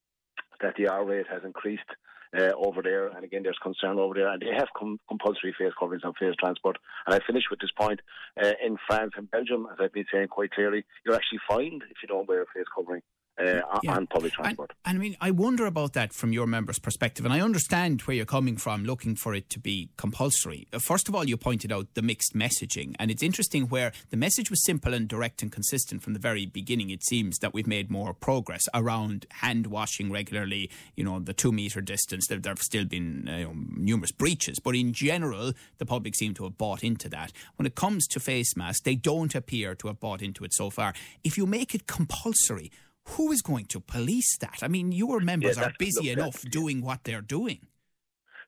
that 0.60 0.74
the 0.76 0.88
R 0.88 1.04
rate 1.04 1.26
has 1.30 1.42
increased 1.44 1.90
uh, 2.38 2.50
over 2.56 2.82
there, 2.82 3.08
and 3.08 3.24
again, 3.24 3.42
there's 3.42 3.58
concern 3.62 3.98
over 3.98 4.14
there, 4.14 4.28
and 4.28 4.42
they 4.42 4.54
have 4.56 4.68
com- 4.76 5.00
compulsory 5.08 5.54
face 5.56 5.72
coverings 5.78 6.04
on 6.04 6.14
face 6.14 6.34
transport. 6.38 6.78
And 7.06 7.14
I 7.14 7.20
finish 7.26 7.44
with 7.50 7.60
this 7.60 7.70
point: 7.78 8.00
uh, 8.42 8.52
in 8.64 8.76
France 8.86 9.12
and 9.16 9.30
Belgium, 9.30 9.66
as 9.70 9.78
I've 9.80 9.92
been 9.92 10.06
saying 10.12 10.28
quite 10.28 10.52
clearly, 10.52 10.84
you're 11.04 11.14
actually 11.14 11.40
fined 11.48 11.82
if 11.90 11.98
you 12.02 12.08
don't 12.08 12.28
wear 12.28 12.42
a 12.42 12.46
face 12.54 12.66
covering 12.74 13.02
uh, 13.38 13.60
yeah. 13.82 13.96
on 13.96 14.06
public 14.06 14.32
transport. 14.32 14.72
And, 14.84 14.96
and, 14.96 14.98
I 14.98 15.00
mean, 15.00 15.16
I 15.20 15.30
wonder 15.30 15.66
about 15.66 15.92
that 15.94 16.12
from 16.12 16.32
your 16.32 16.46
members' 16.46 16.78
perspective, 16.78 17.24
and 17.24 17.34
I 17.34 17.40
understand 17.40 18.02
where 18.02 18.16
you're 18.16 18.26
coming 18.26 18.56
from, 18.56 18.84
looking 18.84 19.16
for 19.16 19.34
it 19.34 19.50
to 19.50 19.58
be 19.58 19.90
compulsory. 19.96 20.66
Uh, 20.72 20.78
first 20.78 21.08
of 21.08 21.14
all, 21.14 21.28
you 21.28 21.36
pointed 21.36 21.72
out 21.72 21.94
the 21.94 22.02
mixed 22.02 22.34
messaging, 22.34 22.94
and 22.98 23.10
it's 23.10 23.22
interesting 23.22 23.64
where 23.68 23.92
the 24.10 24.16
message 24.16 24.50
was 24.50 24.64
simple 24.64 24.94
and 24.94 25.08
direct 25.08 25.42
and 25.42 25.50
consistent 25.50 26.02
from 26.02 26.12
the 26.12 26.18
very 26.18 26.46
beginning. 26.46 26.90
It 26.90 27.04
seems 27.04 27.38
that 27.38 27.52
we've 27.52 27.66
made 27.66 27.90
more 27.90 28.14
progress 28.14 28.62
around 28.72 29.26
hand 29.30 29.66
washing 29.66 30.10
regularly, 30.10 30.70
you 30.96 31.04
know, 31.04 31.18
the 31.18 31.34
two 31.34 31.52
meter 31.52 31.80
distance. 31.80 32.26
There, 32.28 32.38
there 32.38 32.52
have 32.52 32.58
still 32.58 32.84
been 32.84 33.28
uh, 33.28 33.36
you 33.36 33.44
know, 33.46 33.54
numerous 33.76 34.12
breaches, 34.12 34.58
but 34.58 34.74
in 34.74 34.92
general, 34.92 35.52
the 35.78 35.86
public 35.86 36.14
seem 36.14 36.34
to 36.34 36.44
have 36.44 36.58
bought 36.58 36.84
into 36.84 37.08
that. 37.08 37.32
When 37.56 37.66
it 37.66 37.74
comes 37.74 38.06
to 38.08 38.20
face 38.20 38.56
masks, 38.56 38.82
they 38.82 38.94
don't 38.94 39.34
appear 39.34 39.74
to 39.74 39.88
have 39.88 40.00
bought 40.00 40.22
into 40.22 40.44
it 40.44 40.54
so 40.54 40.70
far. 40.70 40.94
If 41.22 41.36
you 41.36 41.46
make 41.46 41.74
it 41.74 41.86
compulsory, 41.86 42.70
who 43.10 43.32
is 43.32 43.42
going 43.42 43.66
to 43.66 43.80
police 43.80 44.36
that? 44.38 44.58
I 44.62 44.68
mean, 44.68 44.92
your 44.92 45.20
members 45.20 45.56
yeah, 45.56 45.64
are 45.64 45.72
busy 45.78 46.10
enough 46.10 46.42
doing 46.50 46.82
what 46.82 47.04
they're 47.04 47.20
doing. 47.20 47.60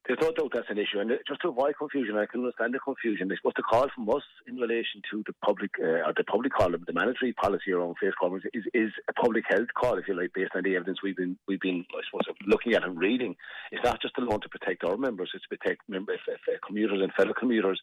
There's 0.07 0.19
no 0.21 0.31
doubt 0.31 0.51
that's 0.53 0.69
an 0.69 0.77
issue, 0.77 0.99
and 0.99 1.11
just 1.27 1.41
to 1.41 1.49
avoid 1.49 1.75
confusion, 1.77 2.15
I 2.15 2.25
can 2.27 2.39
understand 2.39 2.73
the 2.73 2.79
confusion. 2.79 3.29
It's 3.29 3.41
supposed 3.41 3.57
to 3.57 3.61
call 3.61 3.87
from 3.93 4.07
us 4.09 4.23
in 4.47 4.55
relation 4.55 5.01
to 5.11 5.21
the 5.27 5.33
public, 5.43 5.71
uh, 5.83 6.07
or 6.07 6.13
the 6.15 6.23
public 6.23 6.53
call, 6.53 6.71
the 6.71 6.93
mandatory 6.93 7.33
policy 7.33 7.73
around 7.73 7.95
face 7.99 8.13
coverings 8.17 8.45
is, 8.53 8.63
is 8.73 8.91
a 9.09 9.13
public 9.13 9.43
health 9.49 9.67
call, 9.77 9.97
if 9.97 10.07
you 10.07 10.15
like, 10.15 10.31
based 10.33 10.53
on 10.55 10.63
the 10.63 10.77
evidence 10.77 10.99
we've 11.03 11.17
been 11.17 11.37
we've 11.45 11.59
been, 11.59 11.83
I 11.91 11.99
suppose, 12.07 12.33
looking 12.45 12.73
at 12.73 12.85
and 12.85 12.97
reading. 12.97 13.35
It's 13.73 13.83
not 13.83 14.01
just 14.01 14.17
alone 14.17 14.39
to 14.41 14.49
protect 14.49 14.85
our 14.85 14.95
members; 14.95 15.31
it's 15.33 15.43
to 15.43 15.57
protect 15.57 15.81
members, 15.89 16.19
commuters 16.65 17.01
and 17.03 17.11
fellow 17.11 17.33
commuters 17.37 17.81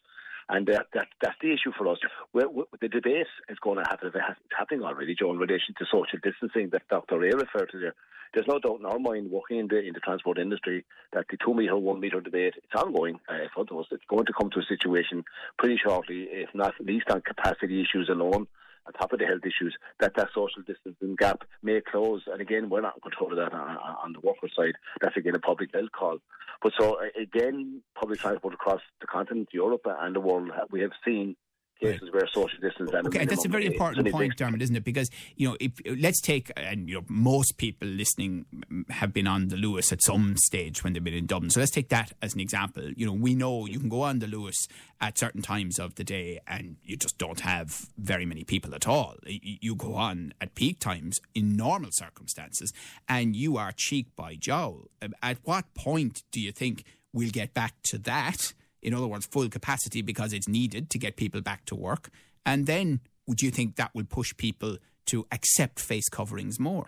and 0.49 0.67
that, 0.67 0.87
that 0.93 1.07
that's 1.21 1.37
the 1.41 1.51
issue 1.51 1.71
for 1.77 1.87
us. 1.87 1.97
We're, 2.33 2.49
we're, 2.49 2.65
the 2.79 2.87
debate 2.87 3.27
is 3.49 3.57
going 3.61 3.83
to 3.83 3.89
happen. 3.89 4.11
It's 4.13 4.39
happening 4.57 4.83
already, 4.83 5.15
Joe, 5.15 5.31
in 5.31 5.37
relation 5.37 5.73
to 5.79 5.85
social 5.85 6.19
distancing 6.21 6.69
that 6.71 6.87
Dr. 6.89 7.19
Ray 7.19 7.31
referred 7.31 7.71
to 7.71 7.79
there. 7.79 7.95
There's 8.33 8.47
no 8.47 8.59
doubt 8.59 8.79
in 8.79 8.85
our 8.85 8.99
mind, 8.99 9.31
working 9.31 9.59
in 9.59 9.67
the 9.67 9.79
in 9.79 9.93
the 9.93 9.99
transport 10.01 10.37
industry, 10.37 10.85
that 11.13 11.25
the 11.29 11.37
two 11.37 11.53
metre, 11.53 11.77
one 11.77 11.99
metre 11.99 12.21
debate 12.21 12.55
it's 12.57 12.81
ongoing. 12.81 13.19
Uh, 13.29 13.61
us, 13.61 13.87
it's 13.91 14.03
going 14.09 14.25
to 14.25 14.33
come 14.33 14.49
to 14.51 14.59
a 14.59 14.65
situation 14.65 15.23
pretty 15.57 15.77
shortly, 15.77 16.27
if 16.29 16.49
not 16.53 16.73
least 16.79 17.09
on 17.09 17.21
capacity 17.21 17.81
issues 17.81 18.09
alone 18.09 18.47
on 18.87 18.93
top 18.93 19.13
of 19.13 19.19
the 19.19 19.25
health 19.25 19.41
issues, 19.43 19.75
that 19.99 20.15
that 20.15 20.29
social 20.33 20.61
distancing 20.65 21.15
gap 21.15 21.43
may 21.63 21.81
close. 21.81 22.23
And 22.27 22.41
again, 22.41 22.69
we're 22.69 22.81
not 22.81 22.95
in 22.95 23.01
control 23.01 23.31
of 23.31 23.37
that 23.37 23.53
on, 23.53 23.77
on 23.77 24.13
the 24.13 24.19
worker 24.19 24.47
side. 24.55 24.75
That's 25.01 25.17
again 25.17 25.35
a 25.35 25.39
public 25.39 25.69
health 25.73 25.91
call. 25.91 26.17
But 26.61 26.73
so 26.79 26.95
uh, 26.95 27.21
again, 27.21 27.81
public 27.99 28.19
transport 28.19 28.53
across 28.53 28.81
the 29.01 29.07
continent, 29.07 29.49
Europe 29.51 29.85
and 29.85 30.15
the 30.15 30.19
world, 30.19 30.49
we 30.71 30.81
have 30.81 30.91
seen 31.03 31.35
cases 31.79 32.01
right. 32.03 32.13
where 32.13 32.27
social 32.27 32.59
distance. 32.59 32.91
And 32.93 33.07
okay, 33.07 33.25
that's 33.25 33.45
a 33.45 33.49
very 33.49 33.65
important 33.65 34.11
point, 34.11 34.37
Dermot, 34.37 34.61
isn't 34.61 34.75
it? 34.75 34.83
Because 34.83 35.09
you 35.35 35.49
know, 35.49 35.57
if 35.59 35.71
let's 35.97 36.21
take 36.21 36.51
and 36.55 36.89
you 36.89 36.95
know, 36.95 37.05
most 37.07 37.57
people 37.57 37.87
listening 37.87 38.45
have 38.89 39.13
been 39.13 39.27
on 39.27 39.49
the 39.49 39.55
Luas 39.55 39.91
at 39.91 40.01
some 40.03 40.35
stage 40.37 40.83
when 40.83 40.93
they've 40.93 41.03
been 41.03 41.13
in 41.13 41.25
Dublin. 41.25 41.49
So 41.49 41.59
let's 41.59 41.71
take 41.71 41.89
that 41.89 42.11
as 42.21 42.33
an 42.33 42.39
example. 42.39 42.91
You 42.95 43.05
know, 43.05 43.13
we 43.13 43.35
know 43.35 43.65
you 43.65 43.79
can 43.79 43.89
go 43.89 44.01
on 44.01 44.19
the 44.19 44.27
Luas 44.27 44.67
at 45.01 45.17
certain 45.17 45.41
times 45.41 45.79
of 45.79 45.95
the 45.95 46.03
day, 46.03 46.39
and 46.47 46.77
you 46.83 46.97
just 46.97 47.17
don't 47.17 47.41
have 47.41 47.87
very 47.97 48.25
many 48.25 48.43
people 48.43 48.73
at 48.73 48.87
all. 48.87 49.15
You 49.25 49.75
go 49.75 49.95
on 49.95 50.33
at 50.39 50.55
peak 50.55 50.79
times 50.79 51.19
in 51.33 51.55
normal 51.55 51.89
circumstances, 51.91 52.71
and 53.07 53.35
you 53.35 53.57
are 53.57 53.71
cheek 53.71 54.07
by 54.15 54.35
jowl. 54.35 54.85
Um, 55.01 55.13
at 55.21 55.37
what 55.43 55.73
point 55.73 56.23
do 56.31 56.39
you 56.39 56.51
think 56.51 56.85
we'll 57.13 57.29
get 57.29 57.53
back 57.53 57.73
to 57.83 57.97
that? 57.99 58.53
In 58.85 58.93
other 58.93 59.07
words, 59.07 59.25
full 59.25 59.49
capacity 59.49 60.03
because 60.03 60.31
it's 60.31 60.47
needed 60.47 60.91
to 60.91 60.99
get 60.99 61.17
people 61.17 61.41
back 61.41 61.65
to 61.65 61.75
work? 61.75 62.09
And 62.45 62.67
then 62.67 62.99
would 63.27 63.41
you 63.41 63.49
think 63.49 63.77
that 63.77 63.93
will 63.95 64.05
push 64.05 64.37
people 64.37 64.77
to 65.07 65.25
accept 65.31 65.79
face 65.79 66.07
coverings 66.07 66.59
more? 66.59 66.85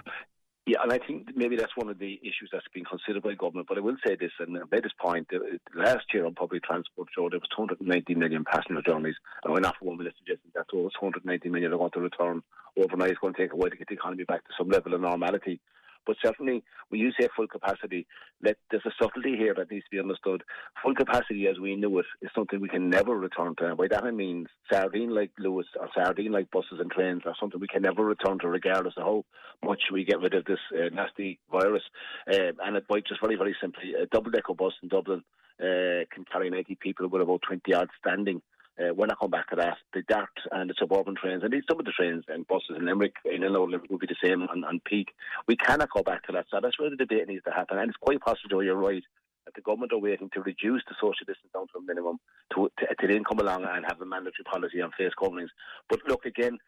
Yeah, 0.68 0.84
and 0.84 0.92
I 0.94 1.00
think 1.00 1.30
maybe 1.36 1.56
that's 1.56 1.76
one 1.76 1.90
of 1.90 1.98
the 1.98 2.20
issues 2.22 2.50
that's 2.52 2.68
been 2.74 2.84
considered 2.84 3.24
by 3.24 3.34
government. 3.34 3.68
But 3.68 3.78
I 3.78 3.82
will 3.82 3.96
say 4.06 4.16
this, 4.20 4.32
and 4.40 4.56
I 4.58 4.62
made 4.70 4.84
this 4.84 4.92
point 5.02 5.28
uh, 5.34 5.40
last 5.74 6.06
year 6.14 6.26
on 6.26 6.36
public 6.36 6.64
transport 6.64 7.08
show 7.16 7.30
there 7.30 7.40
was 7.40 7.50
290 7.56 8.14
million 8.16 8.44
passenger 8.44 8.82
journeys, 8.86 9.16
and 9.44 9.62
not 9.62 9.76
for 9.80 9.86
one 9.86 9.98
minute 9.98 10.14
suggesting 10.20 10.52
that 10.54 10.66
those 10.72 10.92
290 11.00 11.50
million 11.50 11.74
are 11.74 11.78
going 11.78 11.92
to 11.92 12.02
return 12.02 12.44
overnight. 12.78 13.12
It's 13.12 13.20
going 13.20 13.34
to 13.34 13.42
take 13.42 13.54
a 13.54 13.56
while 13.56 13.72
to 13.72 13.78
get 13.78 13.88
the 13.88 13.96
economy 13.96 14.26
back 14.26 14.44
to 14.44 14.54
some 14.58 14.70
level 14.70 14.94
of 14.94 15.02
normality. 15.02 15.62
But 16.08 16.16
certainly, 16.24 16.64
when 16.90 17.02
you 17.02 17.12
say 17.20 17.28
full 17.36 17.48
capacity, 17.48 18.08
let, 18.42 18.56
there's 18.72 18.86
a 18.86 18.92
subtlety 19.00 19.36
here 19.36 19.54
that 19.56 19.70
needs 19.70 19.84
to 19.86 19.92
be 19.92 20.00
understood. 20.00 20.44
Full 20.82 20.96
capacity, 20.96 21.48
as 21.48 21.60
we 21.60 21.76
knew 21.76 22.00
it, 22.00 22.06
is 22.22 22.32
something 22.34 22.62
we 22.62 22.70
can 22.70 22.90
never 22.90 23.16
return 23.16 23.56
to. 23.58 23.68
And 23.68 23.78
by 23.78 23.88
that 23.90 24.06
I 24.06 24.12
mean 24.12 24.48
sardine 24.72 25.14
like 25.14 25.32
Luas 25.40 25.66
or 25.80 25.90
sardine 25.94 26.32
like 26.32 26.50
buses 26.50 26.80
and 26.80 26.90
trains 26.90 27.24
are 27.26 27.36
something 27.40 27.60
we 27.60 27.68
can 27.68 27.82
never 27.82 28.06
return 28.06 28.40
to, 28.40 28.48
regardless 28.48 28.94
of 28.98 29.04
how 29.04 29.26
much 29.64 29.82
we 29.92 30.06
get 30.06 30.22
rid 30.22 30.34
of 30.34 30.46
this 30.46 30.60
uh, 30.74 30.90
nasty 30.94 31.40
virus. 31.52 31.84
Uh, 32.32 32.54
and 32.64 32.78
it 32.78 32.86
might 32.90 33.06
just 33.06 33.22
very, 33.22 33.36
very 33.36 33.56
simply 33.62 33.94
a 33.94 34.06
double 34.06 34.32
decker 34.32 34.54
bus 34.54 34.74
in 34.82 34.88
Dublin 34.88 35.24
uh, 35.60 36.06
can 36.14 36.24
carry 36.32 36.50
90 36.50 36.76
people 36.76 37.08
with 37.08 37.22
about 37.22 37.42
20 37.42 37.62
yards 37.68 37.92
standing. 38.00 38.42
Uh, 38.80 38.94
we're 38.94 39.08
not 39.08 39.18
back 39.32 39.50
to 39.50 39.56
that. 39.56 39.78
The 39.94 40.04
DART 40.04 40.30
and 40.52 40.70
the 40.70 40.76
suburban 40.78 41.16
trains, 41.16 41.44
and 41.44 41.54
some 41.68 41.80
of 41.80 41.86
the 41.86 41.92
trains 41.92 42.26
and 42.28 42.48
buses 42.48 42.76
in 42.78 42.86
Limerick, 42.86 43.16
in 43.26 43.44
out 43.44 43.52
Limerick, 43.70 43.90
will 43.90 43.98
be 43.98 44.08
the 44.08 44.16
same 44.24 44.44
on, 44.44 44.64
on 44.64 44.80
peak. 44.86 45.10
We 45.48 45.56
cannot 45.56 45.90
go 45.90 46.04
back 46.04 46.26
to 46.28 46.32
that. 46.34 46.46
So 46.52 46.60
that's 46.62 46.80
where 46.80 46.90
the 46.90 46.96
debate 46.96 47.28
needs 47.28 47.44
to 47.46 47.52
happen. 47.52 47.80
And 47.80 47.90
it's 47.90 47.98
quite 47.98 48.22
possible, 48.22 48.64
you're 48.64 48.76
right, 48.76 49.04
that 49.46 49.56
the 49.56 49.62
government 49.62 49.94
are 49.94 49.98
waiting 49.98 50.30
to 50.34 50.42
reduce 50.42 50.84
the 50.88 50.96
social 51.02 51.26
distance 51.26 51.52
down 51.54 51.68
to 51.68 51.80
a 51.80 51.82
minimum 51.82 52.20
to, 52.54 52.70
to, 52.80 52.86
to 53.00 53.08
then 53.08 53.24
come 53.24 53.40
along 53.40 53.66
and 53.66 53.86
have 53.88 54.00
a 54.02 54.06
mandatory 54.06 54.44
policy 54.46 54.82
on 54.82 54.92
face 54.98 55.14
coverings. 55.18 55.50
But 55.90 56.02
look, 56.08 56.26
again, 56.26 56.60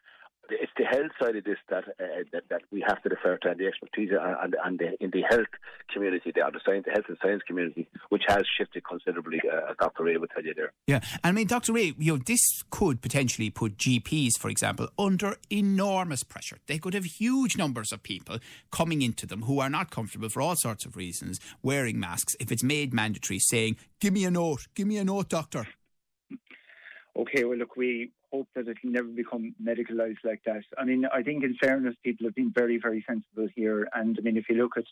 it's 0.52 0.72
the 0.76 0.84
health 0.84 1.12
side 1.20 1.36
of 1.36 1.44
this 1.44 1.58
that, 1.68 1.84
uh, 1.88 2.24
that 2.32 2.44
that 2.48 2.62
we 2.70 2.84
have 2.86 3.02
to 3.02 3.08
refer 3.08 3.36
to, 3.38 3.50
and 3.50 3.60
the 3.60 3.66
expertise 3.66 4.10
and, 4.12 4.54
and 4.64 4.78
the, 4.78 5.02
in 5.02 5.10
the 5.10 5.22
health 5.28 5.48
community, 5.92 6.32
the, 6.34 6.42
the 6.52 6.60
science, 6.64 6.84
the 6.86 6.92
health 6.92 7.04
and 7.08 7.18
science 7.22 7.42
community, 7.46 7.88
which 8.08 8.22
has 8.28 8.42
shifted 8.58 8.82
considerably. 8.84 9.40
Uh, 9.50 9.74
Dr. 9.78 10.04
Ray 10.04 10.16
will 10.16 10.28
tell 10.28 10.44
you 10.44 10.54
there. 10.54 10.72
Yeah, 10.86 11.00
And 11.24 11.30
I 11.30 11.32
mean, 11.32 11.46
Dr. 11.46 11.72
Ray, 11.72 11.94
you 11.98 12.16
know, 12.16 12.22
this 12.24 12.40
could 12.70 13.00
potentially 13.00 13.50
put 13.50 13.76
GPs, 13.76 14.38
for 14.38 14.48
example, 14.48 14.88
under 14.98 15.36
enormous 15.50 16.22
pressure. 16.22 16.58
They 16.66 16.78
could 16.78 16.94
have 16.94 17.04
huge 17.04 17.56
numbers 17.56 17.92
of 17.92 18.02
people 18.02 18.38
coming 18.70 19.02
into 19.02 19.26
them 19.26 19.42
who 19.42 19.60
are 19.60 19.70
not 19.70 19.90
comfortable 19.90 20.28
for 20.28 20.42
all 20.42 20.56
sorts 20.56 20.84
of 20.84 20.96
reasons 20.96 21.38
wearing 21.62 21.98
masks. 22.00 22.34
If 22.40 22.50
it's 22.52 22.62
made 22.62 22.92
mandatory, 22.92 23.38
saying, 23.38 23.76
"Give 24.00 24.12
me 24.12 24.24
a 24.24 24.30
note, 24.30 24.66
give 24.74 24.86
me 24.86 24.98
a 24.98 25.04
note, 25.04 25.28
doctor." 25.28 25.66
Okay, 27.16 27.44
well, 27.44 27.58
look, 27.58 27.76
we 27.76 28.12
hope 28.32 28.48
that 28.54 28.68
it 28.68 28.78
will 28.84 28.92
never 28.92 29.08
become 29.08 29.54
medicalised 29.62 30.22
like 30.24 30.40
that. 30.46 30.62
I 30.78 30.84
mean, 30.84 31.06
I 31.12 31.22
think 31.22 31.42
in 31.42 31.56
fairness, 31.60 31.96
people 32.04 32.26
have 32.26 32.34
been 32.34 32.52
very, 32.54 32.78
very 32.78 33.04
sensible 33.08 33.48
here. 33.54 33.88
And 33.92 34.16
I 34.18 34.22
mean, 34.22 34.36
if 34.36 34.48
you 34.48 34.56
look 34.56 34.76
at 34.76 34.84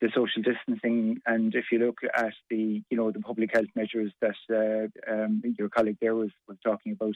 the 0.00 0.08
social 0.14 0.42
distancing 0.42 1.20
and 1.26 1.54
if 1.54 1.66
you 1.70 1.78
look 1.78 1.98
at 2.16 2.32
the, 2.50 2.82
you 2.90 2.96
know, 2.96 3.12
the 3.12 3.20
public 3.20 3.50
health 3.54 3.68
measures 3.76 4.12
that 4.20 4.34
uh, 4.50 5.12
um, 5.12 5.42
your 5.58 5.68
colleague 5.68 5.98
there 6.00 6.16
was, 6.16 6.30
was 6.48 6.58
talking 6.64 6.92
about, 6.92 7.14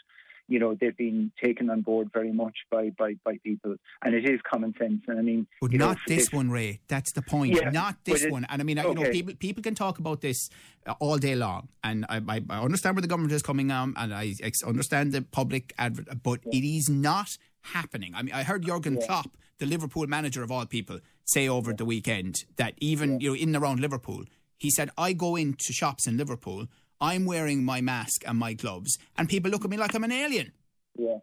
you 0.49 0.59
know 0.59 0.75
they've 0.75 0.97
been 0.97 1.31
taken 1.43 1.71
on 1.71 1.83
board 1.83 2.11
very 2.13 2.33
much 2.33 2.57
by 2.71 2.91
by, 2.99 3.15
by 3.25 3.39
people, 3.45 3.77
and 4.03 4.15
it 4.15 4.25
is 4.25 4.41
common 4.51 4.75
sense. 4.79 5.03
And 5.07 5.19
I 5.19 5.23
mean, 5.23 5.47
but 5.61 5.73
not 5.73 5.99
know, 6.09 6.17
this 6.17 6.33
one, 6.33 6.51
Ray. 6.51 6.81
That's 6.89 7.13
the 7.13 7.23
point. 7.23 7.55
Yeah, 7.55 7.71
not 7.71 7.97
this 8.05 8.27
one. 8.27 8.47
And 8.49 8.61
I 8.61 8.65
mean, 8.65 8.79
okay. 8.79 8.89
you 8.89 8.95
know, 8.95 9.11
people 9.11 9.35
people 9.35 9.63
can 9.63 9.75
talk 9.75 9.99
about 9.99 10.21
this 10.23 10.49
uh, 10.87 10.95
all 11.01 11.19
day 11.19 11.35
long, 11.35 11.69
and 11.85 12.07
I, 12.09 12.21
I, 12.27 12.41
I 12.49 12.61
understand 12.61 12.97
where 12.97 13.03
the 13.03 13.09
government 13.09 13.33
is 13.33 13.43
coming 13.43 13.71
on, 13.71 13.95
and 13.97 14.15
I 14.15 14.35
understand 14.67 15.13
the 15.13 15.23
public 15.23 15.75
advert, 15.79 16.09
but 16.23 16.41
yeah. 16.45 16.59
it 16.59 16.65
is 16.65 16.89
not 16.89 17.37
happening. 17.61 18.15
I 18.15 18.23
mean, 18.23 18.35
I 18.35 18.43
heard 18.43 18.65
Jurgen 18.65 18.99
yeah. 18.99 19.07
Klopp, 19.07 19.37
the 19.59 19.67
Liverpool 19.67 20.07
manager 20.07 20.43
of 20.43 20.51
all 20.51 20.65
people, 20.67 21.01
say 21.25 21.47
over 21.49 21.73
the 21.75 21.85
weekend 21.85 22.45
that 22.57 22.75
even 22.79 23.21
you 23.21 23.31
know 23.31 23.37
in 23.37 23.55
and 23.55 23.63
around 23.63 23.81
Liverpool, 23.81 24.25
he 24.57 24.71
said, 24.71 24.91
"I 24.97 25.13
go 25.13 25.37
into 25.37 25.73
shops 25.73 26.07
in 26.07 26.17
Liverpool." 26.17 26.69
I'm 27.01 27.27
wearing 27.27 27.65
my 27.65 27.81
mask 27.81 28.23
and 28.27 28.39
my 28.39 28.55
gloves, 28.55 28.99
and 29.17 29.29
people 29.29 29.51
look 29.51 29.65
at 29.65 29.71
me 29.71 29.77
like 29.77 29.95
I'm 29.95 30.05
an 30.05 30.13
alien. 30.13 30.53
Yeah. 30.97 31.19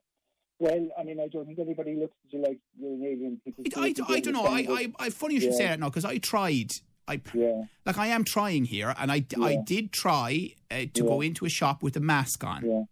Well, 0.58 0.88
I 0.98 1.04
mean, 1.04 1.20
I 1.20 1.28
don't 1.28 1.46
think 1.46 1.60
anybody 1.60 1.96
looks 1.96 2.16
at 2.26 2.34
you 2.34 2.42
like 2.42 2.60
you're 2.80 2.94
an 2.94 3.04
alien. 3.04 3.42
I, 3.76 3.82
I, 3.82 4.14
I 4.14 4.20
don't 4.22 4.34
know. 4.34 4.46
I, 4.46 4.66
I, 4.70 4.94
I 5.00 5.10
funny 5.10 5.36
you 5.36 5.42
should 5.42 5.52
yeah. 5.52 5.58
say 5.58 5.66
that 5.68 5.80
now 5.80 5.90
because 5.90 6.06
I 6.06 6.18
tried. 6.18 6.72
I 7.08 7.22
yeah. 7.34 7.64
like 7.86 7.98
I 7.98 8.08
am 8.08 8.24
trying 8.24 8.66
here, 8.66 8.96
and 8.98 9.12
I, 9.12 9.26
yeah. 9.38 9.44
I 9.44 9.58
did 9.58 9.92
try 9.92 10.54
uh, 10.72 10.86
to 10.94 11.04
go 11.04 11.22
into 11.22 11.46
a 11.46 11.50
shop 11.50 11.84
with 11.84 11.96
a 11.98 12.00
mask 12.00 12.44
on. 12.44 12.66
Yeah. 12.66 12.84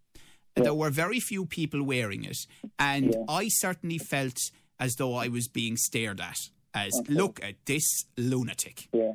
There 0.55 0.73
were 0.73 0.91
very 0.91 1.19
few 1.19 1.47
people 1.47 1.81
wearing 1.81 2.25
it, 2.25 2.37
and 2.77 3.15
I 3.27 3.47
certainly 3.47 3.97
felt 3.97 4.37
as 4.79 4.95
though 4.95 5.15
I 5.15 5.29
was 5.29 5.47
being 5.47 5.77
stared 5.77 6.19
at. 6.19 6.37
As 6.75 6.93
okay. 6.99 7.13
look 7.13 7.39
at 7.43 7.55
this 7.65 7.85
lunatic. 8.17 8.87
Yeah. 8.91 9.13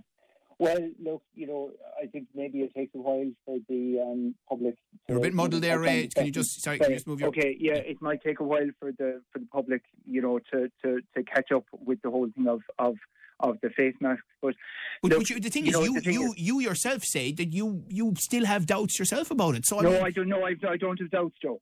Well, 0.59 0.91
look, 1.01 1.23
you 1.35 1.47
know, 1.47 1.71
I 2.03 2.07
think 2.07 2.27
maybe 2.35 2.63
it 2.63 2.75
takes 2.75 2.93
a 2.95 2.99
while 2.99 3.31
for 3.45 3.59
the 3.69 4.01
um, 4.01 4.35
public. 4.49 4.75
You're 5.09 5.19
a 5.19 5.21
bit 5.21 5.35
muddled 5.35 5.63
there, 5.63 5.79
Ray. 5.79 6.09
Can 6.09 6.27
you 6.27 6.33
just 6.33 6.63
sorry? 6.63 6.79
Can 6.81 6.91
you 6.91 6.97
just 6.97 7.07
move 7.07 7.21
your? 7.21 7.29
Okay, 7.29 7.57
yeah, 7.61 7.75
it 7.77 8.03
might 8.03 8.23
take 8.23 8.41
a 8.41 8.45
while 8.45 8.69
for 8.81 8.91
the 8.91 9.23
for 9.33 9.39
the 9.39 9.47
public, 9.53 9.83
you 10.05 10.21
know, 10.21 10.41
to 10.53 10.69
to, 10.85 11.01
to 11.17 11.23
catch 11.23 11.53
up 11.53 11.65
with 11.73 12.03
the 12.03 12.11
whole 12.11 12.29
thing 12.35 12.49
of 12.49 12.63
of 12.81 12.97
of 13.41 13.57
the 13.63 13.71
face 13.71 13.95
masks. 14.01 14.25
But, 14.43 14.55
but, 15.01 15.13
look, 15.13 15.21
but 15.21 15.31
you, 15.31 15.39
the 15.39 15.49
thing 15.49 15.65
you 15.65 15.71
is, 15.71 15.75
know, 15.75 15.83
you 15.85 16.01
you, 16.03 16.33
is, 16.33 16.39
you 16.39 16.61
yourself 16.61 17.05
say 17.05 17.31
that 17.33 17.53
you 17.53 17.85
you 17.89 18.15
still 18.19 18.45
have 18.45 18.67
doubts 18.67 18.99
yourself 18.99 19.31
about 19.31 19.55
it. 19.55 19.65
So 19.65 19.79
no, 19.79 19.89
I, 19.89 19.93
mean, 19.93 20.05
I 20.07 20.11
don't 20.11 20.29
know. 20.29 20.45
I, 20.45 20.55
I 20.69 20.77
don't 20.77 20.99
have 20.99 21.11
doubts, 21.11 21.37
Joe. 21.41 21.61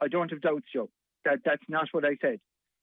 I 0.00 0.06
don't 0.06 0.30
have 0.30 0.40
doubts, 0.40 0.66
Joe. 0.72 0.90
That 1.24 1.40
that's 1.44 1.64
not 1.68 1.88
what 1.90 2.04
I 2.04 2.16
said. 2.20 2.38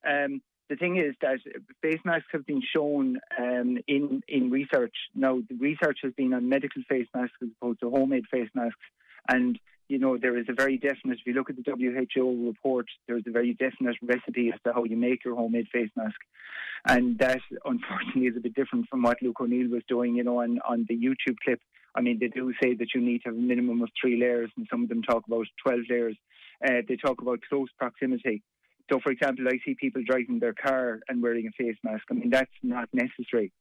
Um, 0.05 0.41
the 0.69 0.75
thing 0.75 0.97
is 0.97 1.15
that 1.21 1.39
face 1.81 1.99
masks 2.03 2.27
have 2.31 2.45
been 2.45 2.61
shown 2.75 3.19
um, 3.39 3.77
in 3.87 4.21
in 4.27 4.49
research. 4.49 4.95
Now, 5.13 5.39
the 5.47 5.55
research 5.55 5.99
has 6.03 6.13
been 6.13 6.33
on 6.33 6.49
medical 6.49 6.81
face 6.89 7.07
masks 7.13 7.35
as 7.41 7.49
opposed 7.59 7.81
to 7.81 7.89
homemade 7.89 8.25
face 8.31 8.49
masks, 8.55 8.79
and 9.29 9.59
you 9.87 9.99
know 9.99 10.17
there 10.17 10.37
is 10.37 10.47
a 10.49 10.53
very 10.53 10.77
definite. 10.77 11.19
If 11.19 11.27
you 11.27 11.33
look 11.33 11.49
at 11.49 11.55
the 11.55 11.63
WHO 11.63 12.47
report, 12.47 12.87
there's 13.07 13.23
a 13.27 13.31
very 13.31 13.53
definite 13.53 13.97
recipe 14.01 14.51
as 14.53 14.59
to 14.65 14.73
how 14.73 14.83
you 14.85 14.97
make 14.97 15.23
your 15.23 15.35
homemade 15.35 15.67
face 15.71 15.91
mask, 15.95 16.17
and 16.87 17.17
that 17.19 17.41
unfortunately 17.63 18.27
is 18.27 18.37
a 18.37 18.41
bit 18.41 18.55
different 18.55 18.89
from 18.89 19.03
what 19.03 19.21
Luke 19.21 19.39
O'Neill 19.39 19.69
was 19.69 19.83
doing. 19.87 20.15
You 20.15 20.23
know, 20.23 20.41
on 20.41 20.59
on 20.67 20.85
the 20.89 20.95
YouTube 20.95 21.37
clip. 21.43 21.59
I 21.97 22.01
mean, 22.01 22.17
they 22.19 22.27
do 22.27 22.51
say 22.61 22.73
that 22.75 22.93
you 22.93 22.99
need 22.99 23.19
to 23.19 23.29
have 23.29 23.35
a 23.35 23.39
minimum 23.39 23.81
of 23.81 23.89
three 24.01 24.19
layers, 24.19 24.51
and 24.57 24.67
some 24.69 24.83
of 24.83 24.89
them 24.89 25.01
talk 25.01 25.25
about 25.27 25.45
12 25.63 25.79
layers. 25.89 26.17
Uh, 26.61 26.81
they 26.85 26.97
talk 26.97 27.21
about 27.21 27.39
close 27.47 27.69
proximity. 27.79 28.43
So, 28.91 28.99
for 28.99 29.11
example, 29.11 29.45
I 29.47 29.57
see 29.65 29.75
people 29.75 30.03
driving 30.05 30.39
their 30.39 30.53
car 30.53 30.99
and 31.07 31.21
wearing 31.21 31.47
a 31.47 31.51
face 31.51 31.77
mask. 31.83 32.03
I 32.11 32.13
mean, 32.13 32.29
that's 32.29 32.51
not 32.61 32.87
necessary. 32.93 33.51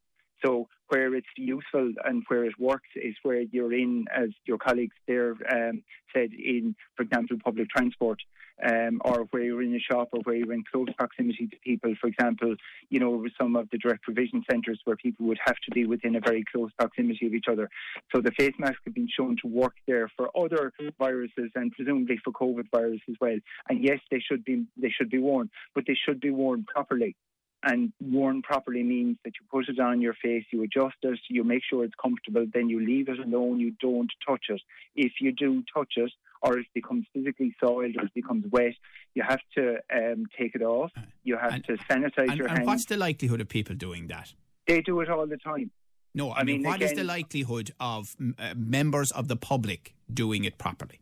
So, 0.44 0.68
where 0.88 1.14
it's 1.14 1.26
useful 1.36 1.92
and 2.04 2.22
where 2.28 2.44
it 2.44 2.58
works 2.58 2.88
is 2.94 3.14
where 3.22 3.40
you're 3.40 3.72
in, 3.72 4.04
as 4.14 4.28
your 4.46 4.58
colleagues 4.58 4.94
there 5.08 5.30
um, 5.50 5.82
said, 6.14 6.30
in, 6.32 6.76
for 6.96 7.04
example, 7.04 7.38
public 7.42 7.68
transport, 7.70 8.18
um, 8.62 9.00
or 9.04 9.26
where 9.30 9.42
you're 9.42 9.62
in 9.62 9.74
a 9.74 9.80
shop, 9.80 10.08
or 10.12 10.20
where 10.24 10.36
you're 10.36 10.52
in 10.52 10.62
close 10.70 10.88
proximity 10.96 11.48
to 11.48 11.56
people. 11.64 11.94
For 12.00 12.08
example, 12.08 12.54
you 12.90 13.00
know, 13.00 13.26
some 13.40 13.56
of 13.56 13.68
the 13.70 13.78
direct 13.78 14.02
provision 14.02 14.44
centres 14.48 14.80
where 14.84 14.96
people 14.96 15.26
would 15.26 15.38
have 15.44 15.56
to 15.64 15.70
be 15.72 15.86
within 15.86 16.16
a 16.16 16.20
very 16.20 16.44
close 16.54 16.70
proximity 16.78 17.26
of 17.26 17.34
each 17.34 17.46
other. 17.50 17.68
So 18.14 18.20
the 18.20 18.32
face 18.32 18.54
mask 18.58 18.78
have 18.84 18.94
been 18.94 19.08
shown 19.08 19.36
to 19.42 19.48
work 19.48 19.74
there 19.86 20.10
for 20.16 20.30
other 20.36 20.72
viruses 20.98 21.50
and 21.54 21.72
presumably 21.72 22.18
for 22.22 22.32
COVID 22.32 22.66
virus 22.70 23.00
as 23.08 23.16
well. 23.20 23.36
And 23.68 23.82
yes, 23.82 23.98
they 24.10 24.20
should 24.20 24.44
be 24.44 24.66
they 24.76 24.90
should 24.90 25.10
be 25.10 25.18
worn, 25.18 25.50
but 25.74 25.84
they 25.86 25.96
should 26.06 26.20
be 26.20 26.30
worn 26.30 26.64
properly 26.64 27.16
and 27.64 27.92
worn 28.00 28.42
properly 28.42 28.82
means 28.82 29.16
that 29.24 29.32
you 29.40 29.46
put 29.50 29.68
it 29.68 29.80
on 29.80 30.00
your 30.00 30.14
face, 30.14 30.44
you 30.50 30.62
adjust 30.62 30.96
it, 31.02 31.18
you 31.28 31.44
make 31.44 31.62
sure 31.68 31.84
it's 31.84 31.94
comfortable, 32.00 32.46
then 32.52 32.68
you 32.68 32.84
leave 32.84 33.08
it 33.08 33.18
alone, 33.18 33.58
you 33.60 33.74
don't 33.80 34.10
touch 34.26 34.44
it. 34.48 34.60
If 34.94 35.12
you 35.20 35.32
do 35.32 35.62
touch 35.74 35.94
it, 35.96 36.12
or 36.42 36.58
it 36.58 36.66
becomes 36.74 37.06
physically 37.14 37.54
soiled 37.58 37.96
or 37.96 38.04
it 38.04 38.14
becomes 38.14 38.44
wet, 38.50 38.74
you 39.14 39.22
have 39.22 39.40
to 39.56 39.76
um, 39.94 40.26
take 40.38 40.54
it 40.54 40.62
off. 40.62 40.90
You 41.22 41.38
have 41.38 41.54
and, 41.54 41.64
to 41.64 41.72
sanitize 41.90 42.28
and, 42.28 42.36
your 42.36 42.48
and 42.48 42.58
hands. 42.58 42.66
what's 42.66 42.84
the 42.84 42.98
likelihood 42.98 43.40
of 43.40 43.48
people 43.48 43.74
doing 43.74 44.08
that? 44.08 44.34
They 44.66 44.82
do 44.82 45.00
it 45.00 45.08
all 45.08 45.26
the 45.26 45.38
time. 45.38 45.70
No, 46.14 46.30
I, 46.30 46.40
I 46.40 46.44
mean, 46.44 46.58
mean, 46.58 46.68
what 46.68 46.76
again, 46.76 46.90
is 46.90 46.96
the 46.96 47.04
likelihood 47.04 47.72
of 47.80 48.14
uh, 48.38 48.54
members 48.56 49.10
of 49.10 49.28
the 49.28 49.36
public 49.36 49.94
doing 50.12 50.44
it 50.44 50.58
properly? 50.58 51.00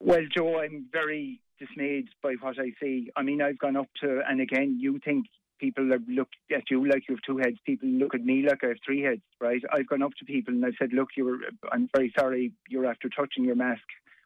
Well, 0.00 0.20
Joe, 0.34 0.60
I'm 0.60 0.86
very 0.92 1.40
dismayed 1.58 2.08
by 2.22 2.34
what 2.40 2.58
I 2.58 2.72
see. 2.80 3.10
I 3.16 3.22
mean, 3.22 3.42
I've 3.42 3.58
gone 3.58 3.76
up 3.76 3.88
to, 4.00 4.20
and 4.28 4.40
again, 4.40 4.78
you 4.80 5.00
think 5.04 5.26
people 5.58 5.84
look 5.84 6.28
at 6.54 6.70
you 6.70 6.86
like 6.88 7.08
you 7.08 7.16
have 7.16 7.22
two 7.26 7.38
heads. 7.38 7.56
People 7.66 7.88
look 7.88 8.14
at 8.14 8.24
me 8.24 8.46
like 8.48 8.62
I 8.62 8.68
have 8.68 8.76
three 8.84 9.02
heads, 9.02 9.22
right? 9.40 9.60
I've 9.72 9.88
gone 9.88 10.02
up 10.02 10.12
to 10.20 10.24
people 10.24 10.54
and 10.54 10.64
I've 10.64 10.74
said, 10.78 10.92
look, 10.92 11.08
you're, 11.16 11.38
I'm 11.72 11.88
very 11.94 12.12
sorry, 12.16 12.52
you're 12.68 12.86
after 12.86 13.08
touching 13.08 13.44
your 13.44 13.56
mask 13.56 13.82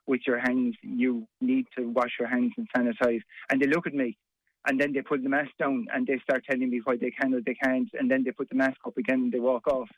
with 0.06 0.20
your 0.26 0.38
hands. 0.38 0.76
You 0.82 1.26
need 1.40 1.66
to 1.78 1.88
wash 1.88 2.12
your 2.18 2.28
hands 2.28 2.52
and 2.58 2.68
sanitize. 2.76 3.22
And 3.50 3.60
they 3.60 3.66
look 3.66 3.86
at 3.86 3.94
me 3.94 4.18
and 4.68 4.78
then 4.78 4.92
they 4.92 5.00
put 5.00 5.22
the 5.22 5.30
mask 5.30 5.52
down 5.58 5.86
and 5.92 6.06
they 6.06 6.18
start 6.22 6.44
telling 6.48 6.68
me 6.68 6.82
why 6.84 6.96
they 6.96 7.10
can 7.10 7.32
or 7.32 7.40
they 7.40 7.54
can't. 7.54 7.88
And 7.94 8.10
then 8.10 8.24
they 8.24 8.32
put 8.32 8.50
the 8.50 8.56
mask 8.56 8.76
up 8.86 8.98
again 8.98 9.20
and 9.20 9.32
they 9.32 9.40
walk 9.40 9.66
off. 9.66 9.88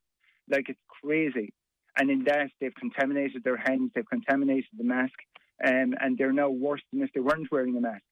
Like 0.48 0.68
it's 0.68 0.78
crazy. 1.02 1.52
And 1.98 2.10
in 2.10 2.24
that, 2.24 2.50
they've 2.60 2.74
contaminated 2.74 3.42
their 3.42 3.56
hands, 3.56 3.90
they've 3.94 4.08
contaminated 4.08 4.70
the 4.76 4.84
mask 4.84 5.14
um, 5.62 5.94
and 6.00 6.16
they're 6.18 6.32
now 6.32 6.48
worse 6.48 6.82
than 6.92 7.02
if 7.02 7.12
they 7.12 7.20
weren't 7.20 7.50
wearing 7.50 7.76
a 7.76 7.80
mask 7.80 8.02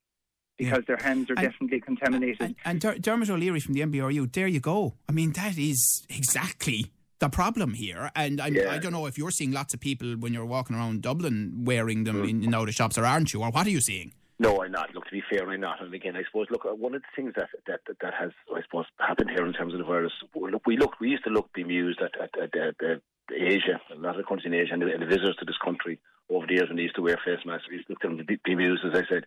because 0.58 0.84
yeah. 0.88 0.96
their 0.96 0.96
hands 0.96 1.30
are 1.30 1.34
and, 1.34 1.50
definitely 1.50 1.80
contaminated. 1.80 2.40
And, 2.40 2.56
and, 2.64 2.84
and 2.84 3.02
Dermot 3.02 3.30
O'Leary 3.30 3.60
from 3.60 3.74
the 3.74 3.80
NBRU, 3.80 4.32
there 4.32 4.46
you 4.46 4.60
go. 4.60 4.94
I 5.08 5.12
mean, 5.12 5.32
that 5.32 5.58
is 5.58 6.04
exactly 6.08 6.92
the 7.18 7.28
problem 7.28 7.74
here. 7.74 8.10
And 8.14 8.40
yeah. 8.52 8.70
I 8.70 8.78
don't 8.78 8.92
know 8.92 9.06
if 9.06 9.16
you're 9.18 9.30
seeing 9.30 9.52
lots 9.52 9.74
of 9.74 9.80
people 9.80 10.12
when 10.14 10.32
you're 10.32 10.44
walking 10.44 10.76
around 10.76 11.02
Dublin 11.02 11.64
wearing 11.64 12.04
them 12.04 12.22
mm. 12.22 12.30
in, 12.30 12.44
in 12.44 12.50
the 12.50 12.72
shops, 12.72 12.98
or 12.98 13.06
aren't 13.06 13.32
you? 13.32 13.42
Or 13.42 13.50
what 13.50 13.66
are 13.66 13.70
you 13.70 13.80
seeing? 13.80 14.12
No, 14.38 14.62
I'm 14.62 14.72
not. 14.72 14.92
Look, 14.92 15.04
to 15.04 15.12
be 15.12 15.22
fair, 15.30 15.48
I'm 15.48 15.60
not. 15.60 15.80
And 15.80 15.94
again, 15.94 16.16
I 16.16 16.24
suppose, 16.24 16.48
look, 16.50 16.66
uh, 16.66 16.74
one 16.74 16.94
of 16.94 17.02
the 17.02 17.08
things 17.14 17.32
that 17.36 17.48
that 17.68 17.80
that 18.00 18.14
has, 18.18 18.32
I 18.52 18.60
suppose, 18.62 18.86
happened 18.98 19.30
here 19.30 19.46
in 19.46 19.52
terms 19.52 19.72
of 19.72 19.78
the 19.78 19.84
virus. 19.84 20.12
Look, 20.34 20.66
we 20.66 20.76
look, 20.76 20.98
we 21.00 21.10
used 21.10 21.22
to 21.24 21.30
look 21.30 21.52
bemused 21.52 22.00
at 22.00 22.20
at, 22.20 22.30
at, 22.36 22.56
at, 22.56 22.74
at 22.82 23.00
Asia, 23.32 23.80
a 23.94 23.98
lot 23.98 24.18
of 24.18 24.26
countries 24.26 24.46
in 24.46 24.54
Asia, 24.54 24.72
and 24.72 24.82
the, 24.82 24.92
and 24.92 25.02
the 25.02 25.06
visitors 25.06 25.36
to 25.38 25.44
this 25.44 25.58
country 25.64 26.00
over 26.30 26.46
the 26.46 26.54
years 26.54 26.68
when 26.68 26.76
they 26.76 26.82
used 26.82 26.96
to 26.96 27.02
wear 27.02 27.18
face 27.24 27.44
masks. 27.44 27.66
We 27.68 27.76
used 27.76 27.88
to 27.88 27.96
them 28.02 28.18
to 28.18 28.24
be 28.24 28.38
amused, 28.52 28.84
as 28.84 28.92
I 28.94 29.06
said. 29.08 29.24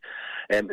Um, 0.54 0.70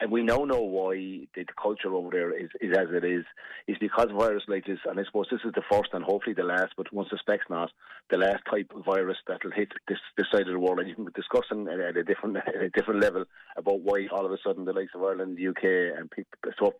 and 0.00 0.12
we 0.12 0.22
now 0.22 0.44
know 0.44 0.60
why 0.60 0.94
the, 1.34 1.44
culture 1.60 1.94
over 1.94 2.10
there 2.10 2.36
is, 2.36 2.50
is 2.60 2.76
as 2.76 2.88
it 2.92 3.04
is. 3.04 3.24
Is 3.66 3.76
because 3.80 4.06
of 4.10 4.16
virus 4.16 4.44
like 4.46 4.66
this, 4.66 4.78
and 4.84 4.98
I 4.98 5.04
suppose 5.04 5.26
this 5.30 5.40
is 5.44 5.52
the 5.54 5.62
first 5.70 5.90
and 5.92 6.04
hopefully 6.04 6.34
the 6.34 6.44
last, 6.44 6.74
but 6.76 6.92
one 6.92 7.06
suspects 7.10 7.46
not, 7.50 7.70
the 8.10 8.18
last 8.18 8.42
type 8.50 8.70
of 8.74 8.84
virus 8.84 9.16
that 9.26 9.42
will 9.42 9.52
hit 9.52 9.72
this, 9.88 9.98
this 10.16 10.26
side 10.30 10.46
of 10.46 10.52
the 10.52 10.58
world. 10.58 10.78
And 10.78 10.88
you 10.88 10.94
can 10.94 11.08
discuss 11.14 11.44
at 11.50 11.96
a 11.96 12.04
different 12.04 12.36
at 12.46 12.62
a 12.62 12.70
different 12.70 13.00
level 13.00 13.24
about 13.56 13.80
why 13.80 14.06
all 14.12 14.26
of 14.26 14.32
a 14.32 14.38
sudden 14.44 14.64
the 14.64 14.72
likes 14.72 14.92
of 14.94 15.02
Ireland, 15.02 15.36
the 15.36 15.48
UK, 15.48 15.98
and 15.98 16.10
people, 16.10 16.52
so 16.58 16.72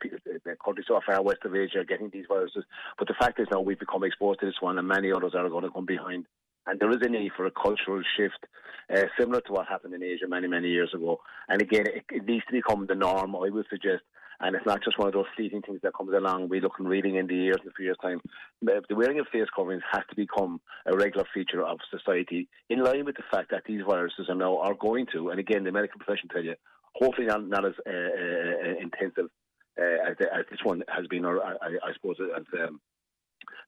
countries 0.65 0.87
so 0.89 1.01
far 1.05 1.23
west 1.23 1.45
of 1.45 1.55
Asia 1.55 1.81
are 1.81 1.85
getting 1.85 2.11
these 2.11 2.27
viruses. 2.29 2.65
But 2.99 3.09
the 3.09 3.15
fact 3.19 3.41
is 3.41 3.49
now 3.51 3.61
we've 3.61 3.79
become 3.79 4.05
exposed 4.05 4.41
to 4.41 4.47
this 4.47 4.61
one, 4.61 4.79
and 4.79 4.87
many 4.87 5.13
others 5.13 5.35
are 5.35 5.49
going 5.49 5.65
to 5.65 5.71
come 5.71 5.87
behind. 5.87 6.27
And 6.67 6.81
there 6.81 6.91
is 6.91 6.99
a 7.03 7.09
need 7.09 7.33
for 7.37 7.47
a 7.47 7.51
cultural 7.51 8.03
shift, 8.17 8.47
uh, 8.95 9.03
similar 9.19 9.41
to 9.43 9.53
what 9.53 9.69
happened 9.69 9.95
in 9.95 10.03
Asia 10.03 10.27
many, 10.29 10.49
many 10.49 10.69
years 10.69 10.93
ago. 10.95 11.21
And 11.49 11.63
again, 11.63 11.87
it, 11.87 12.05
it, 12.11 12.27
needs 12.27 12.45
to 12.47 12.53
become 12.53 12.87
the 12.87 12.95
norm, 12.95 13.37
I 13.37 13.51
would 13.51 13.67
suggest. 13.71 14.03
And 14.39 14.55
it's 14.55 14.67
not 14.67 14.85
just 14.85 14.99
one 14.99 15.09
of 15.09 15.15
those 15.15 15.25
fleeting 15.35 15.63
things 15.63 15.81
that 15.83 15.95
comes 15.95 16.13
along. 16.13 16.51
We 16.51 16.61
look 16.61 16.75
and 16.79 16.89
reading 16.89 17.15
in 17.17 17.27
the 17.27 17.35
years 17.35 17.57
in 17.63 17.69
a 17.69 17.73
few 17.73 17.87
years' 17.87 17.97
time. 18.03 18.21
The 18.61 18.95
wearing 18.95 19.19
of 19.19 19.27
face 19.33 19.49
coverings 19.55 19.83
has 19.91 20.03
to 20.11 20.17
become 20.17 20.61
a 20.85 20.95
regular 20.95 21.27
feature 21.33 21.65
of 21.65 21.79
society, 21.91 22.49
in 22.69 22.83
line 22.83 23.07
with 23.07 23.17
the 23.17 23.23
fact 23.31 23.51
that 23.51 23.63
these 23.67 23.81
viruses 23.89 24.27
are 24.29 24.35
now 24.35 24.59
are 24.59 24.75
going 24.75 25.07
to, 25.15 25.31
and 25.31 25.41
again, 25.41 25.65
the 25.65 25.73
medical 25.73 25.99
profession 25.99 26.29
tell 26.29 26.45
you, 26.45 26.55
hopefully 26.95 27.29
not, 27.29 27.49
not 27.49 27.65
as 27.65 27.73
uh, 27.87 27.91
uh, 27.91 28.75
intensive 28.79 29.31
uh, 29.81 30.11
as, 30.11 30.17
as, 30.21 30.45
this 30.51 30.61
one 30.63 30.83
has 30.89 31.07
been, 31.07 31.25
or 31.25 31.45
I, 31.45 31.53
I 31.85 31.93
suppose 31.95 32.17
as 32.37 32.45
um, 32.61 32.81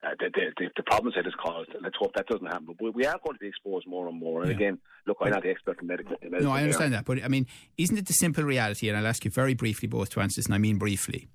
uh, 0.05 0.11
the, 0.21 0.31
the, 0.57 0.71
the, 0.77 0.83
problems 0.85 1.17
it 1.17 1.25
has 1.25 1.35
caused. 1.35 1.71
Let's 1.83 1.97
hope 1.99 2.13
that 2.15 2.27
doesn't 2.29 2.47
happen. 2.47 2.67
But 2.67 2.95
we 2.95 3.05
are 3.05 3.19
going 3.25 3.35
to 3.35 3.41
be 3.41 3.49
exposed 3.49 3.87
more 3.87 4.09
and 4.09 4.19
more. 4.19 4.43
And 4.43 4.51
yeah. 4.51 4.57
again, 4.57 4.79
look, 5.07 5.17
I'm 5.21 5.31
not 5.31 5.43
the 5.43 5.51
expert 5.51 5.81
in 5.81 5.89
medical. 5.89 6.17
In 6.23 6.31
medical 6.31 6.51
no, 6.51 6.57
I 6.57 6.63
understand 6.63 6.95
that. 6.95 7.05
But 7.05 7.25
I 7.25 7.29
mean, 7.29 7.47
isn't 7.77 7.97
it 7.97 8.07
the 8.07 8.13
simple 8.13 8.45
reality? 8.45 8.89
And 8.89 8.97
I'll 8.97 9.07
ask 9.07 9.25
you 9.25 9.31
very 9.31 9.55
briefly 9.55 9.89
both 9.89 10.11
to 10.11 10.21
answer 10.21 10.39
this, 10.39 10.47
and 10.47 10.55
I 10.55 10.59
mean 10.59 10.79
briefly. 10.79 11.29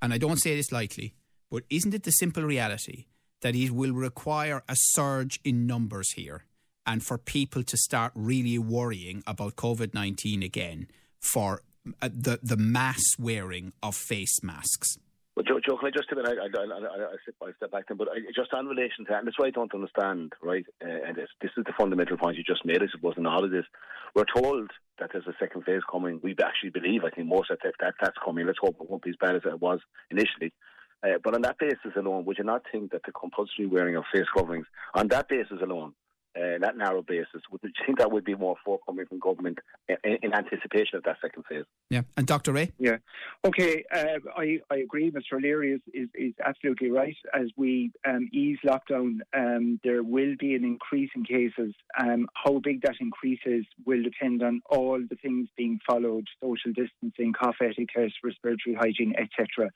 And 0.00 0.14
I 0.14 0.18
don't 0.18 0.38
say 0.38 0.56
this 0.56 0.72
lightly, 0.72 1.14
but 1.50 1.64
isn't 1.68 1.92
it 1.92 2.04
the 2.04 2.10
simple 2.10 2.42
reality 2.42 3.06
that 3.42 3.54
it 3.54 3.70
will 3.70 3.92
require 3.92 4.62
a 4.68 4.76
surge 4.76 5.40
in 5.44 5.66
numbers 5.66 6.12
here? 6.12 6.44
And 6.86 7.02
for 7.02 7.18
people 7.18 7.64
to 7.64 7.76
start 7.76 8.12
really 8.14 8.58
worrying 8.58 9.24
about 9.26 9.56
COVID 9.56 9.92
19 9.92 10.42
again 10.42 10.88
for 11.20 11.62
uh, 12.00 12.08
the, 12.12 12.38
the 12.42 12.56
mass 12.56 13.02
wearing 13.18 13.72
of 13.82 13.94
face 13.94 14.42
masks. 14.42 14.96
But 15.36 15.46
Joe, 15.46 15.60
Joe, 15.64 15.76
can 15.76 15.88
I 15.88 15.90
just 15.90 16.08
I, 16.10 16.16
I, 16.16 16.46
I, 16.46 17.12
I, 17.12 17.16
step, 17.22 17.34
I 17.42 17.52
step 17.58 17.70
back 17.70 17.84
then, 17.88 17.98
but 17.98 18.08
I, 18.08 18.20
just 18.34 18.54
on 18.54 18.66
relation 18.66 19.04
to 19.04 19.10
that, 19.10 19.18
and 19.18 19.26
that's 19.26 19.38
why 19.38 19.48
I 19.48 19.50
don't 19.50 19.74
understand, 19.74 20.32
right? 20.42 20.64
Uh, 20.82 20.88
and 21.06 21.14
this, 21.14 21.28
this 21.42 21.50
is 21.58 21.64
the 21.64 21.74
fundamental 21.78 22.16
point 22.16 22.38
you 22.38 22.42
just 22.42 22.64
made, 22.64 22.82
I 22.82 22.86
suppose, 22.90 23.14
in 23.18 23.26
all 23.26 23.44
of 23.44 23.50
this. 23.50 23.66
We're 24.14 24.24
told 24.34 24.70
that 24.98 25.10
there's 25.12 25.26
a 25.26 25.36
second 25.38 25.64
phase 25.64 25.82
coming. 25.92 26.20
We 26.22 26.34
actually 26.42 26.70
believe, 26.70 27.04
I 27.04 27.10
think, 27.10 27.28
most 27.28 27.50
of 27.50 27.58
that, 27.62 27.74
that 27.80 27.94
that's 28.00 28.16
coming. 28.24 28.46
Let's 28.46 28.58
hope 28.62 28.78
it 28.80 28.88
won't 28.88 29.02
be 29.02 29.10
as 29.10 29.16
bad 29.20 29.36
as 29.36 29.42
it 29.44 29.60
was 29.60 29.80
initially. 30.10 30.54
Uh, 31.02 31.18
but 31.22 31.34
on 31.34 31.42
that 31.42 31.58
basis 31.58 31.92
alone, 31.96 32.24
would 32.24 32.38
you 32.38 32.44
not 32.44 32.62
think 32.72 32.92
that 32.92 33.02
the 33.04 33.12
compulsory 33.12 33.66
wearing 33.66 33.96
of 33.96 34.04
face 34.10 34.24
coverings, 34.34 34.66
on 34.94 35.08
that 35.08 35.28
basis 35.28 35.60
alone, 35.62 35.92
uh, 36.36 36.58
that 36.60 36.76
narrow 36.76 37.02
basis. 37.02 37.42
Would 37.50 37.60
you 37.62 37.70
think 37.86 37.98
that 37.98 38.10
would 38.10 38.24
be 38.24 38.34
more 38.34 38.56
forthcoming 38.64 39.06
from 39.06 39.18
government 39.18 39.58
in, 39.88 40.18
in, 40.22 40.34
anticipation 40.34 40.96
of 40.96 41.04
that 41.04 41.16
second 41.22 41.44
phase? 41.48 41.64
Yeah, 41.90 42.02
and 42.16 42.26
Dr. 42.26 42.52
Ray? 42.52 42.72
Yeah, 42.78 42.98
okay, 43.44 43.84
uh, 43.94 44.18
I, 44.36 44.60
I 44.70 44.76
agree. 44.76 45.10
Mr. 45.10 45.36
O'Leary 45.36 45.72
is, 45.72 45.80
is, 45.92 46.08
is 46.14 46.34
absolutely 46.44 46.90
right. 46.90 47.16
As 47.34 47.48
we 47.56 47.92
um, 48.06 48.28
ease 48.32 48.58
lockdown, 48.64 49.18
um, 49.34 49.80
there 49.84 50.02
will 50.02 50.34
be 50.38 50.54
an 50.54 50.64
increase 50.64 51.10
in 51.14 51.24
cases. 51.24 51.74
Um, 51.98 52.28
how 52.34 52.58
big 52.58 52.82
that 52.82 52.96
increase 53.00 53.40
is 53.46 53.64
will 53.84 54.02
depend 54.02 54.42
on 54.42 54.60
all 54.70 54.98
the 54.98 55.16
things 55.16 55.48
being 55.56 55.78
followed 55.86 56.26
social 56.42 56.72
distancing, 56.72 57.32
cough 57.32 57.56
etiquette, 57.62 58.12
respiratory 58.22 58.76
hygiene, 58.78 59.14
etc. 59.16 59.70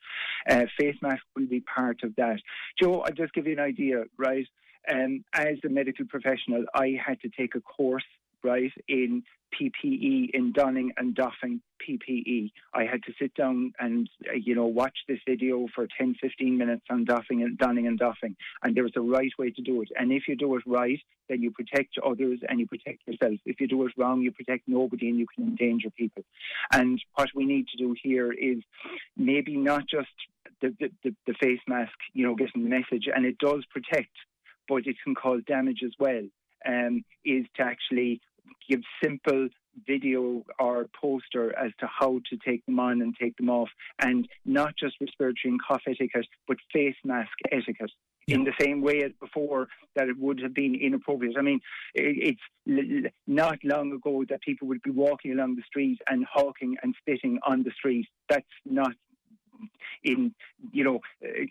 Uh, 0.49 0.67
face 0.79 0.97
mask 1.03 1.23
will 1.37 1.47
be 1.47 1.61
part 1.61 2.03
of 2.03 2.15
that. 2.17 2.41
Joe, 2.81 3.01
I'll 3.01 3.13
just 3.13 3.33
give 3.33 3.47
you 3.47 3.53
an 3.53 3.61
idea, 3.61 4.05
right? 4.19 4.47
Um, 4.91 5.25
as 5.33 5.59
a 5.65 5.69
medical 5.69 6.07
professional, 6.07 6.65
I 6.75 6.99
had 7.05 7.21
to 7.21 7.29
take 7.29 7.55
a 7.55 7.61
course, 7.61 8.05
right, 8.43 8.73
in 8.89 9.23
PPE, 9.53 10.31
in 10.33 10.53
donning 10.53 10.93
and 10.97 11.15
doffing 11.15 11.61
PPE. 11.87 12.51
I 12.75 12.85
had 12.85 13.03
to 13.05 13.13
sit 13.21 13.35
down 13.35 13.73
and, 13.79 14.09
uh, 14.29 14.35
you 14.35 14.55
know, 14.55 14.67
watch 14.67 14.97
this 15.09 15.19
video 15.27 15.67
for 15.75 15.87
10, 15.99 16.17
15 16.21 16.57
minutes 16.57 16.85
on 16.91 17.05
doffing 17.05 17.43
and 17.43 17.59
donning 17.59 17.87
and 17.87 17.99
doffing. 17.99 18.37
And 18.63 18.77
there 18.77 18.85
was 18.85 18.93
a 18.97 19.01
right 19.01 19.33
way 19.39 19.51
to 19.51 19.63
do 19.63 19.83
it. 19.83 19.89
And 19.99 20.13
if 20.13 20.29
you 20.29 20.37
do 20.37 20.55
it 20.57 20.63
right, 20.67 21.01
then 21.29 21.43
you 21.43 21.51
protect 21.51 21.99
others 22.05 22.41
and 22.49 22.61
you 22.61 22.67
protect 22.67 23.07
yourself. 23.07 23.39
If 23.45 23.61
you 23.61 23.69
do 23.69 23.87
it 23.87 23.93
wrong, 23.97 24.21
you 24.21 24.33
protect 24.33 24.67
nobody 24.67 25.09
and 25.09 25.19
you 25.19 25.27
can 25.35 25.45
endanger 25.45 25.91
people. 25.91 26.25
And 26.73 27.01
what 27.15 27.31
we 27.35 27.45
need 27.45 27.69
to 27.69 27.77
do 27.77 27.95
here 28.03 28.33
is 28.33 28.59
maybe 29.17 29.57
not 29.57 29.85
just 29.89 30.09
the, 30.61 30.75
the, 31.03 31.15
the, 31.27 31.35
face 31.41 31.61
mask, 31.67 31.93
you 32.13 32.27
know, 32.27 32.35
getting 32.35 32.65
the 32.65 32.69
message, 32.69 33.09
and 33.15 33.25
it 33.25 33.39
does 33.39 33.65
protect 33.71 34.11
but 34.71 34.87
it 34.87 34.97
can 35.03 35.15
cause 35.15 35.43
damage 35.47 35.81
as 35.85 35.93
well, 35.99 36.23
um, 36.65 37.05
is 37.25 37.45
to 37.57 37.63
actually 37.63 38.21
give 38.69 38.81
simple 39.03 39.49
video 39.87 40.45
or 40.59 40.87
poster 41.01 41.57
as 41.59 41.73
to 41.81 41.87
how 41.87 42.21
to 42.31 42.37
take 42.47 42.65
them 42.67 42.79
on 42.79 43.03
and 43.03 43.15
take 43.21 43.37
them 43.37 43.51
off, 43.51 43.69
and 44.01 44.29
not 44.45 44.75
just 44.79 44.95
respiratory 45.01 45.51
and 45.53 45.61
cough 45.67 45.83
etiquette, 45.87 46.27
but 46.47 46.57
face 46.73 46.95
mask 47.05 47.31
etiquette. 47.51 47.91
In 48.29 48.45
the 48.45 48.53
same 48.61 48.81
way 48.81 49.03
as 49.03 49.11
before, 49.19 49.67
that 49.97 50.09
it 50.09 50.17
would 50.17 50.41
have 50.41 50.55
been 50.55 50.77
inappropriate. 50.77 51.37
I 51.37 51.43
mean, 51.43 51.61
it's 51.95 52.41
not 53.27 53.59
long 53.65 53.93
ago 53.93 54.25
that 54.29 54.43
people 54.43 54.69
would 54.69 54.83
be 54.83 54.91
walking 54.91 55.33
along 55.33 55.57
the 55.57 55.63
street 55.67 55.99
and 56.07 56.25
hawking 56.33 56.77
and 56.83 56.95
spitting 57.01 57.41
on 57.45 57.65
the 57.65 57.73
street. 57.73 58.07
That's 58.29 58.47
not 58.65 58.93
in, 60.03 60.35
you 60.73 60.85
know, 60.85 61.01
uh, 61.25 61.45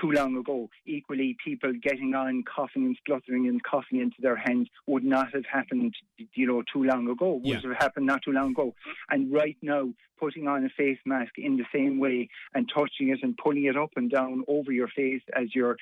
too 0.00 0.12
long 0.12 0.36
ago. 0.36 0.68
Equally, 0.86 1.36
people 1.44 1.72
getting 1.82 2.14
on, 2.14 2.44
coughing 2.44 2.84
and 2.84 2.96
spluttering 2.98 3.48
and 3.48 3.62
coughing 3.62 4.00
into 4.00 4.16
their 4.20 4.36
hands 4.36 4.68
would 4.86 5.04
not 5.04 5.32
have 5.34 5.44
happened, 5.50 5.94
you 6.34 6.46
know, 6.46 6.62
too 6.72 6.84
long 6.84 7.08
ago. 7.08 7.34
Would 7.34 7.46
yeah. 7.46 7.60
have 7.60 7.78
happened 7.78 8.06
not 8.06 8.22
too 8.22 8.32
long 8.32 8.50
ago. 8.50 8.74
And 9.10 9.32
right 9.32 9.56
now, 9.62 9.90
putting 10.18 10.48
on 10.48 10.64
a 10.64 10.68
face 10.70 10.98
mask 11.04 11.32
in 11.36 11.56
the 11.56 11.64
same 11.72 11.98
way 11.98 12.28
and 12.54 12.70
touching 12.74 13.08
it 13.08 13.20
and 13.22 13.36
pulling 13.36 13.64
it 13.64 13.76
up 13.76 13.90
and 13.96 14.10
down 14.10 14.44
over 14.48 14.72
your 14.72 14.88
face 14.88 15.22
as 15.34 15.54
you're 15.54 15.76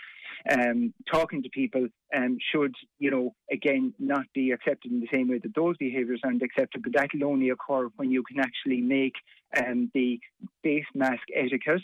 um, 0.51 0.92
talking 1.11 1.42
to 1.42 1.49
people 1.51 1.88
um, 2.14 2.38
should, 2.53 2.75
you 2.99 3.11
know, 3.11 3.35
again, 3.51 3.94
not 3.99 4.27
be 4.35 4.53
accepted 4.53 4.92
in 4.92 5.01
the 5.01 5.09
same 5.12 5.29
way 5.29 5.38
that 5.38 5.55
those 5.55 5.77
behaviours 5.79 6.20
aren't 6.25 6.42
accepted. 6.42 6.83
But 6.83 6.92
that 6.94 7.11
will 7.14 7.29
only 7.29 7.51
occur 7.51 7.88
when 7.96 8.11
you 8.11 8.22
can 8.22 8.40
actually 8.40 8.81
make 8.81 9.14
um, 9.57 9.90
the 9.94 10.20
face 10.62 10.85
mask 10.94 11.22
etiquette, 11.35 11.83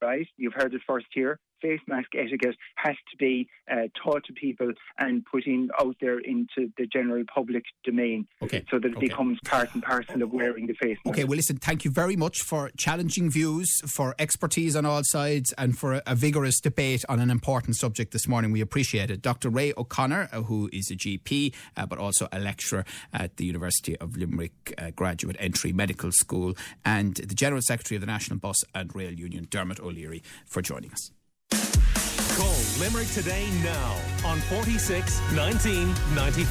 right? 0.00 0.26
You've 0.36 0.54
heard 0.54 0.74
it 0.74 0.82
first 0.86 1.06
here 1.12 1.38
face 1.62 1.80
mask 1.86 2.08
etiquette 2.14 2.56
has 2.76 2.96
to 3.10 3.16
be 3.16 3.48
uh, 3.70 3.82
taught 4.02 4.24
to 4.24 4.32
people 4.32 4.72
and 4.98 5.24
put 5.24 5.46
in 5.46 5.70
out 5.80 5.96
there 6.00 6.18
into 6.18 6.70
the 6.76 6.86
general 6.86 7.22
public 7.32 7.64
domain 7.84 8.26
okay. 8.42 8.64
so 8.70 8.78
that 8.78 8.88
it 8.88 8.96
okay. 8.96 9.08
becomes 9.08 9.38
part 9.44 9.72
and 9.74 9.82
parcel 9.82 10.22
of 10.22 10.32
wearing 10.32 10.66
the 10.66 10.74
face 10.74 10.98
mask. 11.04 11.16
Okay, 11.16 11.24
well, 11.24 11.36
listen, 11.36 11.56
thank 11.56 11.84
you 11.84 11.90
very 11.90 12.16
much 12.16 12.40
for 12.40 12.70
challenging 12.76 13.30
views, 13.30 13.68
for 13.86 14.14
expertise 14.18 14.76
on 14.76 14.84
all 14.84 15.02
sides, 15.04 15.52
and 15.56 15.78
for 15.78 15.94
a, 15.94 16.02
a 16.06 16.14
vigorous 16.14 16.60
debate 16.60 17.04
on 17.08 17.20
an 17.20 17.30
important 17.30 17.76
subject 17.76 18.12
this 18.12 18.26
morning. 18.28 18.52
We 18.52 18.60
appreciate 18.60 19.10
it. 19.10 19.22
Dr. 19.22 19.48
Ray 19.48 19.72
O'Connor, 19.76 20.28
uh, 20.32 20.42
who 20.42 20.68
is 20.72 20.90
a 20.90 20.96
GP, 20.96 21.54
uh, 21.76 21.86
but 21.86 21.98
also 21.98 22.28
a 22.32 22.38
lecturer 22.38 22.84
at 23.12 23.36
the 23.36 23.46
University 23.46 23.96
of 23.98 24.16
Limerick 24.16 24.74
uh, 24.78 24.90
Graduate 24.90 25.36
Entry 25.38 25.72
Medical 25.72 26.10
School, 26.12 26.54
and 26.84 27.14
the 27.14 27.34
General 27.34 27.62
Secretary 27.62 27.96
of 27.96 28.00
the 28.00 28.06
National 28.06 28.38
Bus 28.38 28.56
and 28.74 28.94
Rail 28.94 29.12
Union, 29.12 29.46
Dermot 29.50 29.80
O'Leary, 29.80 30.22
for 30.46 30.62
joining 30.62 30.92
us. 30.92 31.10
Call 32.36 32.56
Limerick 32.80 33.10
today 33.10 33.50
now 33.62 33.96
on 34.24 34.40
46 34.40 35.20
19 35.32 35.94
95. 36.14 36.48